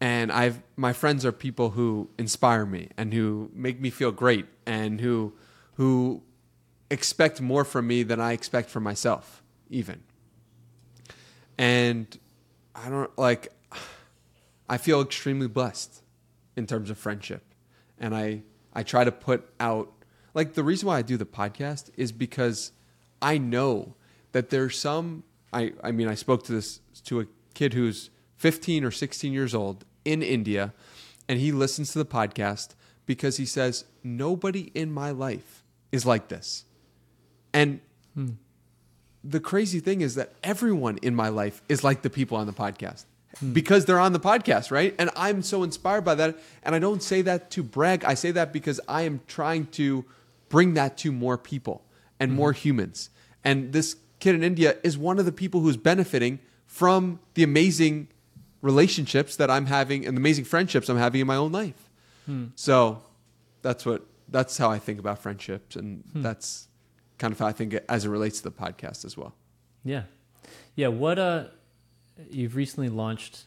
[0.02, 4.46] and I've my friends are people who inspire me and who make me feel great
[4.66, 5.34] and who
[5.76, 6.22] who
[6.96, 10.02] expect more from me than I expect from myself, even.
[11.58, 12.08] And
[12.74, 13.52] I don't like.
[14.70, 16.02] I feel extremely blessed
[16.56, 17.44] in terms of friendship,
[18.00, 18.44] and I
[18.74, 19.92] I try to put out
[20.34, 22.72] like the reason why I do the podcast is because
[23.22, 23.96] I know
[24.32, 28.84] that there's some I I mean I spoke to this to a kid who's 15
[28.84, 30.74] or 16 years old in India
[31.28, 32.76] and he listens to the podcast
[33.06, 36.66] because he says nobody in my life is like this.
[37.56, 37.80] And
[38.14, 38.32] hmm.
[39.24, 42.54] the crazy thing is that everyone in my life is like the people on the
[42.54, 43.06] podcast
[43.40, 43.54] hmm.
[43.54, 44.94] because they're on the podcast, right?
[45.00, 46.38] And I'm so inspired by that.
[46.64, 48.04] And I don't say that to brag.
[48.04, 50.04] I say that because I am trying to
[50.50, 51.82] bring that to more people
[52.20, 52.38] and mm-hmm.
[52.38, 53.10] more humans.
[53.44, 58.10] And this kid in India is one of the people who's benefiting from the amazing
[58.62, 61.90] relationships that I'm having and the amazing friendships I'm having in my own life.
[62.26, 62.48] Hmm.
[62.56, 63.02] So
[63.62, 66.22] that's what that's how I think about friendships, and hmm.
[66.22, 66.68] that's
[67.18, 69.34] kind of how I think it, as it relates to the podcast as well.
[69.84, 70.04] Yeah,
[70.76, 70.88] yeah.
[70.88, 71.46] What uh,
[72.30, 73.46] you've recently launched,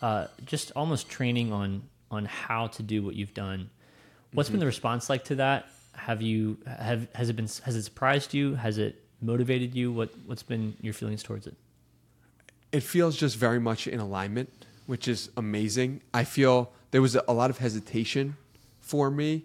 [0.00, 3.70] uh, just almost training on on how to do what you've done.
[4.32, 4.54] What's mm-hmm.
[4.54, 5.66] been the response like to that?
[5.94, 8.54] have you have has it been has it surprised you?
[8.54, 9.92] Has it motivated you?
[9.92, 11.54] What what's been your feelings towards it?
[12.72, 16.02] It feels just very much in alignment, which is amazing.
[16.14, 18.36] I feel there was a lot of hesitation
[18.80, 19.44] for me,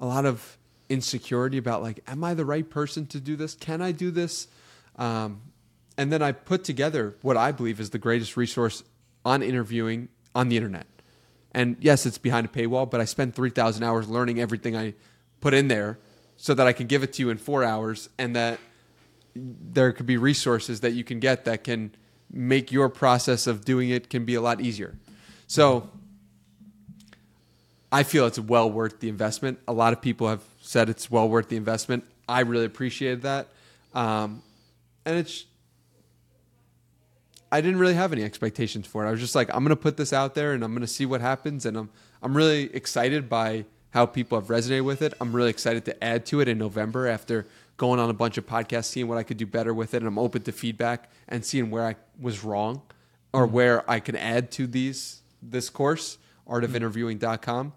[0.00, 0.58] a lot of
[0.88, 3.54] insecurity about like, am I the right person to do this?
[3.54, 4.48] Can I do this?
[4.96, 5.42] Um,
[5.96, 8.82] and then I put together what I believe is the greatest resource
[9.24, 10.86] on interviewing on the internet.
[11.52, 14.94] And yes, it's behind a paywall, but I spent 3,000 hours learning everything I
[15.40, 15.98] put in there
[16.36, 18.58] so that I can give it to you in four hours and that
[19.36, 21.94] there could be resources that you can get that can
[22.30, 24.98] make your process of doing it can be a lot easier.
[25.46, 25.90] So
[27.92, 29.60] I feel it's well worth the investment.
[29.68, 32.04] A lot of people have said it's well worth the investment.
[32.28, 33.48] I really appreciated that.
[33.94, 34.42] Um,
[35.04, 35.44] and it's,
[37.52, 39.08] I didn't really have any expectations for it.
[39.08, 40.86] I was just like, I'm going to put this out there and I'm going to
[40.86, 41.66] see what happens.
[41.66, 41.90] And I'm,
[42.22, 45.12] I'm really excited by how people have resonated with it.
[45.20, 47.46] I'm really excited to add to it in November after
[47.76, 49.98] going on a bunch of podcasts, seeing what I could do better with it.
[49.98, 52.82] And I'm open to feedback and seeing where I was wrong
[53.32, 57.74] or where I can add to these, this course, artofinterviewing.com.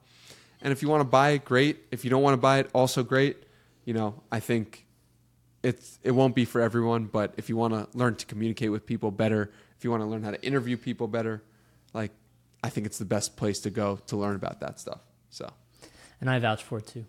[0.62, 1.80] And if you want to buy it, great.
[1.92, 3.38] If you don't want to buy it, also great.
[3.86, 4.86] You know, I think
[5.64, 8.86] it's it won't be for everyone, but if you want to learn to communicate with
[8.86, 11.44] people better, if you want to learn how to interview people better,
[11.94, 12.12] like
[12.64, 15.02] I think it's the best place to go to learn about that stuff.
[15.30, 15.50] So,
[16.20, 17.06] and I vouch for it too.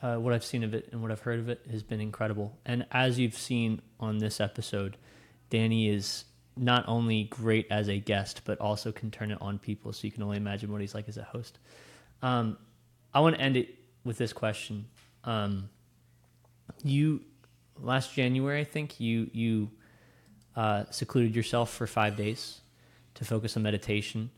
[0.00, 2.56] Uh, what I've seen of it and what I've heard of it has been incredible.
[2.64, 4.96] And as you've seen on this episode,
[5.50, 6.24] Danny is
[6.56, 9.92] not only great as a guest, but also can turn it on people.
[9.92, 11.58] So you can only imagine what he's like as a host.
[12.22, 12.58] Um,
[13.12, 14.86] I want to end it with this question.
[15.24, 15.68] Um,
[16.84, 17.22] you
[17.80, 19.70] last January, I think you you
[20.56, 22.60] uh, secluded yourself for five days
[23.14, 24.30] to focus on meditation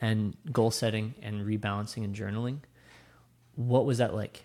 [0.00, 2.58] and goal setting and rebalancing and journaling.
[3.56, 4.44] What was that like?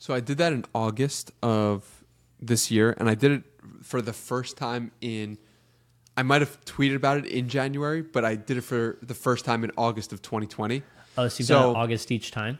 [0.00, 2.02] so I did that in August of
[2.40, 3.42] this year, and I did it
[3.82, 5.38] for the first time in.
[6.16, 9.44] I might have tweeted about it in January, but I did it for the first
[9.44, 10.82] time in August of 2020.
[11.20, 12.58] Oh, so you've So- done August each time,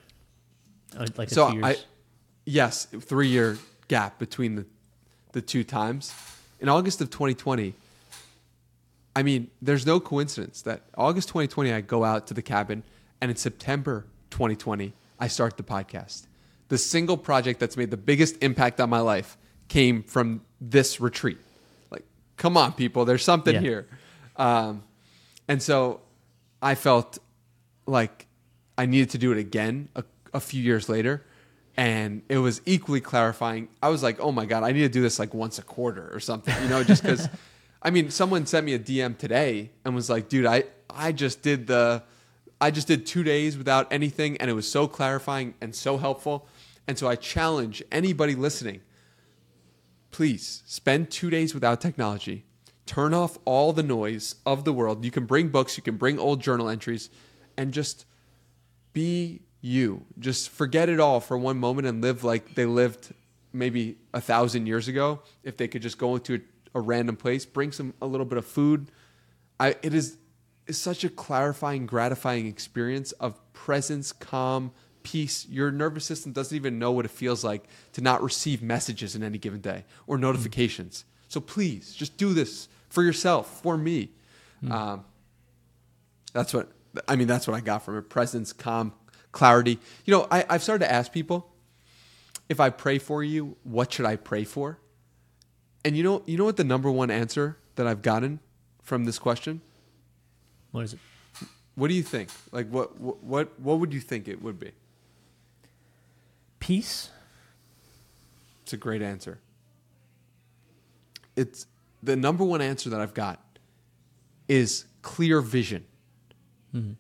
[0.99, 1.47] Oh, like so.
[1.63, 1.77] I,
[2.45, 3.59] yes, three year
[3.89, 4.67] gap between the,
[5.33, 6.13] the two times.
[6.61, 7.75] In August of 2020,
[9.17, 12.83] I mean, there's no coincidence that August 2020, I go out to the cabin,
[13.21, 16.27] and in September 2020, I start the podcast.
[16.69, 19.37] The single project that's made the biggest impact on my life
[19.69, 21.39] came from this retreat.
[21.91, 22.05] Like,
[22.37, 23.61] come on, people, there's something Yeah.
[23.61, 23.87] here.
[24.37, 24.83] Um,
[25.49, 26.01] and so
[26.63, 27.19] I felt
[27.87, 28.27] like
[28.81, 31.27] I needed to do it again a, a few years later.
[31.77, 33.69] And it was equally clarifying.
[33.83, 36.11] I was like, oh my God, I need to do this like once a quarter
[36.13, 37.29] or something, you know, just because.
[37.83, 41.41] I mean, someone sent me a DM today and was like, dude, I, I just
[41.41, 42.03] did the,
[42.61, 44.37] I just did two days without anything.
[44.37, 46.47] And it was so clarifying and so helpful.
[46.87, 48.83] And so I challenge anybody listening
[50.11, 52.45] please spend two days without technology.
[52.87, 55.05] Turn off all the noise of the world.
[55.05, 57.11] You can bring books, you can bring old journal entries,
[57.57, 58.05] and just
[58.93, 60.05] be you.
[60.19, 63.13] Just forget it all for one moment and live like they lived
[63.53, 65.21] maybe a thousand years ago.
[65.43, 66.35] If they could just go into
[66.75, 68.91] a, a random place, bring some a little bit of food.
[69.59, 70.17] I it is
[70.67, 74.73] is such a clarifying, gratifying experience of presence, calm,
[75.03, 75.47] peace.
[75.49, 79.23] Your nervous system doesn't even know what it feels like to not receive messages in
[79.23, 81.05] any given day or notifications.
[81.29, 84.11] So please, just do this for yourself, for me.
[84.71, 85.05] Um,
[86.33, 86.71] that's what
[87.09, 87.29] I mean.
[87.29, 88.93] That's what I got from it: presence, calm,
[89.33, 89.79] clarity.
[90.05, 91.51] You know, I, I've started to ask people
[92.49, 94.79] if I pray for you, what should I pray for?
[95.85, 98.41] And you know, you know what the number one answer that I've gotten
[98.83, 99.61] from this question?
[100.73, 100.99] what is it?
[101.75, 102.29] What do you think?
[102.53, 104.73] Like, what what what, what would you think it would be?
[106.59, 107.11] Peace.
[108.63, 109.39] It's a great answer.
[111.37, 111.67] It's
[112.03, 113.41] the number one answer that I've got
[114.49, 115.87] is clear vision.
[116.75, 116.93] Mm-hmm.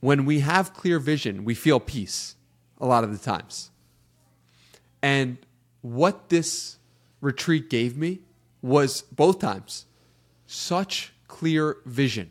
[0.00, 2.36] When we have clear vision, we feel peace
[2.78, 3.70] a lot of the times.
[5.02, 5.38] And
[5.80, 6.76] what this
[7.20, 8.20] retreat gave me
[8.62, 9.86] was both times
[10.46, 12.30] such clear vision.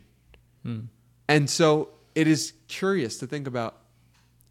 [0.62, 0.80] Hmm.
[1.28, 3.76] And so it is curious to think about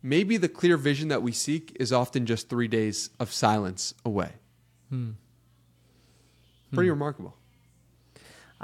[0.01, 4.33] maybe the clear vision that we seek is often just three days of silence away.
[4.89, 5.11] Hmm.
[6.73, 6.93] Pretty hmm.
[6.93, 7.37] remarkable.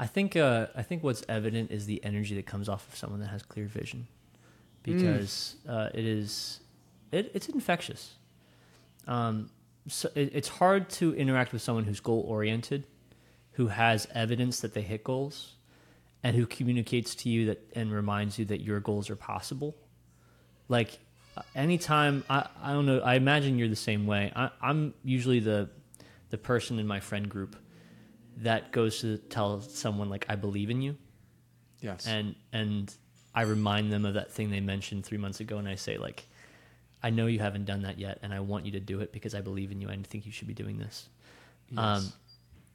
[0.00, 3.20] I think uh, I think what's evident is the energy that comes off of someone
[3.20, 4.06] that has clear vision,
[4.82, 6.60] because uh, it is
[7.12, 8.14] it, it's infectious.
[9.06, 9.50] Um,
[9.88, 12.86] so it, it's hard to interact with someone who's goal oriented,
[13.52, 15.56] who has evidence that they hit goals,
[16.22, 19.76] and who communicates to you that and reminds you that your goals are possible.
[20.70, 20.98] Like
[21.54, 24.32] anytime I, I don't know I imagine you're the same way.
[24.34, 25.68] I, I'm usually the
[26.30, 27.54] the person in my friend group
[28.40, 30.96] that goes to tell someone like I believe in you
[31.80, 32.06] Yes.
[32.06, 32.94] and and
[33.34, 36.26] I remind them of that thing they mentioned three months ago and I say like
[37.02, 39.34] I know you haven't done that yet and I want you to do it because
[39.34, 41.08] I believe in you and I think you should be doing this.
[41.76, 42.12] Um,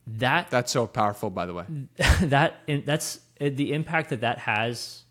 [0.07, 1.66] that That's so powerful, by the way.
[2.22, 5.03] that that's uh, the impact that that has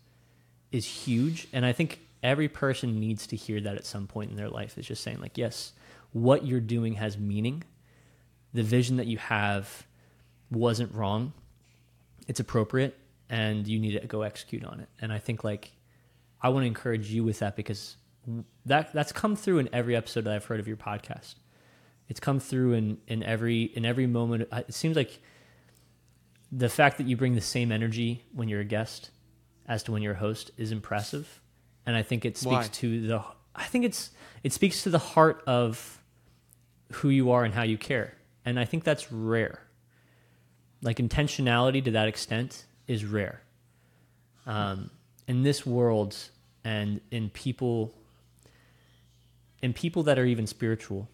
[0.71, 4.35] is huge and i think every person needs to hear that at some point in
[4.35, 5.71] their life is just saying like yes
[6.11, 7.63] what you're doing has meaning
[8.53, 9.85] the vision that you have
[10.55, 11.33] wasn't wrong
[12.27, 12.97] it's appropriate
[13.29, 14.89] and you need to go execute on it.
[14.99, 15.71] And I think like
[16.41, 17.97] I want to encourage you with that because
[18.65, 21.35] that that's come through in every episode that I've heard of your podcast.
[22.07, 24.47] It's come through in in every in every moment.
[24.51, 25.21] It seems like
[26.51, 29.09] the fact that you bring the same energy when you're a guest
[29.67, 31.41] as to when you're a host is impressive,
[31.85, 32.67] and I think it speaks Why?
[32.73, 33.23] to the.
[33.55, 34.11] I think it's
[34.43, 36.01] it speaks to the heart of
[36.93, 39.64] who you are and how you care, and I think that's rare.
[40.85, 43.41] Like intentionality to that extent is rare.
[44.45, 44.91] Um,
[45.27, 46.15] in this world
[46.63, 47.91] and in people
[49.63, 51.09] in people that are even spiritual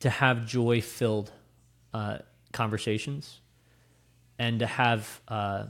[0.00, 1.30] to have joy filled
[1.92, 2.18] uh,
[2.52, 3.40] conversations
[4.38, 5.64] and to have uh,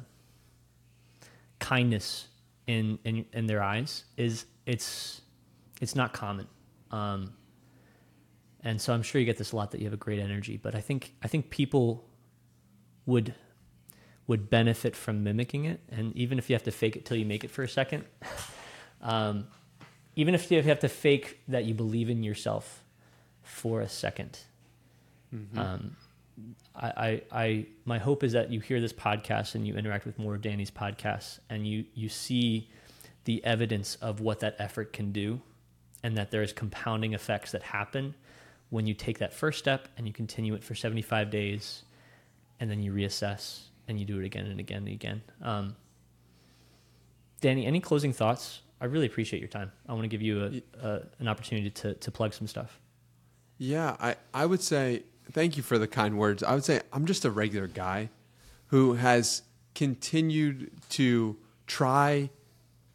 [1.59, 2.28] kindness
[2.68, 5.22] in, in in their eyes is it's
[5.80, 6.47] it's not common
[6.93, 7.32] um,
[8.62, 10.57] and so I'm sure you get this a lot that you have a great energy
[10.57, 12.05] but I think I think people
[13.07, 13.34] would
[14.26, 15.80] would benefit from mimicking it.
[15.88, 18.04] And even if you have to fake it till you make it for a second
[19.02, 19.46] um,
[20.16, 22.82] even if you have to fake that you believe in yourself
[23.42, 24.38] for a 2nd
[25.59, 25.96] um,
[26.74, 30.18] I, I, I, my hope is that you hear this podcast and you interact with
[30.18, 32.68] more of Danny's podcasts and you, you see
[33.24, 35.40] the evidence of what that effort can do
[36.02, 38.14] and that there's compounding effects that happen
[38.70, 41.82] when you take that first step and you continue it for 75 days
[42.61, 45.22] and then you reassess and you do it again and again and again.
[45.42, 45.76] Um,
[47.40, 48.62] Danny, any closing thoughts?
[48.80, 49.72] I really appreciate your time.
[49.88, 52.80] I want to give you a, a, an opportunity to, to plug some stuff.
[53.59, 56.42] Yeah, I, I would say thank you for the kind words.
[56.42, 58.11] I would say I'm just a regular guy
[58.68, 59.42] who has
[59.74, 61.36] continued to
[61.66, 62.30] try,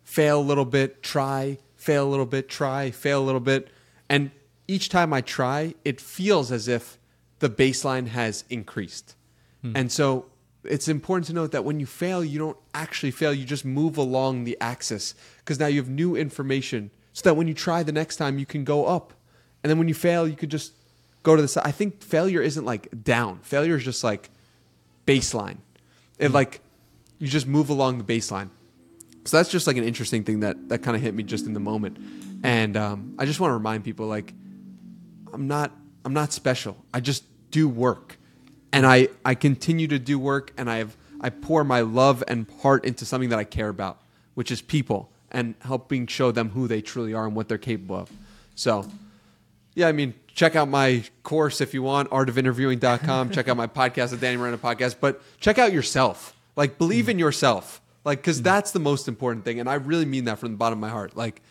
[0.04, 3.70] fail a little bit, try, fail a little bit, try, fail a little bit.
[4.10, 4.32] And
[4.68, 7.00] each time I try, it feels as if
[7.40, 9.16] the baseline has increased.
[9.64, 10.26] And so
[10.64, 13.34] it's important to note that when you fail, you don't actually fail.
[13.34, 17.48] You just move along the axis because now you have new information so that when
[17.48, 19.14] you try the next time, you can go up.
[19.64, 20.74] And then when you fail, you could just
[21.24, 21.64] go to the side.
[21.66, 24.30] I think failure isn't like down, failure is just like
[25.06, 25.58] baseline.
[26.18, 26.62] It like
[27.20, 28.50] you just move along the baseline.
[29.26, 31.54] So that's just like an interesting thing that that kind of hit me just in
[31.54, 31.98] the moment.
[32.44, 34.34] And um, I just want to remind people like
[35.34, 35.72] I'm not
[36.06, 36.78] I'm not special.
[36.94, 38.18] I just do work.
[38.74, 42.48] And I I continue to do work and I have I pour my love and
[42.62, 44.02] heart into something that I care about,
[44.34, 47.96] which is people and helping show them who they truly are and what they're capable
[47.96, 48.12] of.
[48.56, 48.86] So,
[49.76, 53.30] yeah, I mean, check out my course if you want, artofinterviewing.com.
[53.32, 56.36] check out my podcast, the Danny Miranda podcast, but check out yourself.
[56.56, 57.82] Like, believe in yourself.
[58.04, 58.46] Like, because mm-hmm.
[58.46, 59.60] that's the most important thing.
[59.60, 61.16] And I really mean that from the bottom of my heart.
[61.16, 61.42] Like,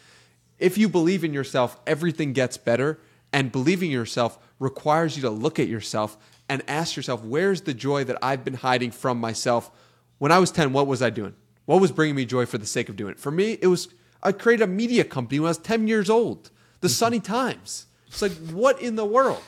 [0.58, 2.98] if you believe in yourself, everything gets better.
[3.32, 6.18] And believing in yourself requires you to look at yourself
[6.50, 9.70] and ask yourself, where's the joy that I've been hiding from myself?
[10.18, 11.34] When I was 10, what was I doing?
[11.64, 13.20] What was bringing me joy for the sake of doing it?
[13.20, 13.88] For me, it was
[14.22, 16.92] I created a media company when I was 10 years old, the mm-hmm.
[16.92, 17.86] Sunny Times.
[18.08, 19.42] It's like, what in the world?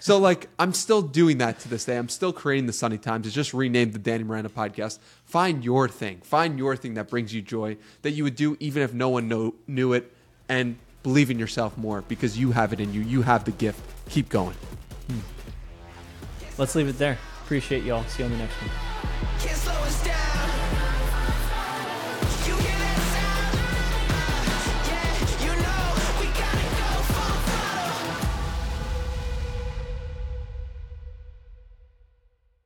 [0.00, 1.96] So, like, I'm still doing that to this day.
[1.96, 3.24] I'm still creating the Sunny Times.
[3.24, 4.98] It's just renamed the Danny Miranda podcast.
[5.26, 6.18] Find your thing.
[6.22, 9.28] Find your thing that brings you joy that you would do even if no one
[9.28, 10.12] know, knew it.
[10.48, 13.00] And believe in yourself more because you have it in you.
[13.00, 13.80] You have the gift.
[14.08, 14.56] Keep going.
[15.06, 15.41] Hmm.
[16.62, 17.18] Let's leave it there.
[17.42, 18.04] Appreciate y'all.
[18.04, 18.70] See you on the next one.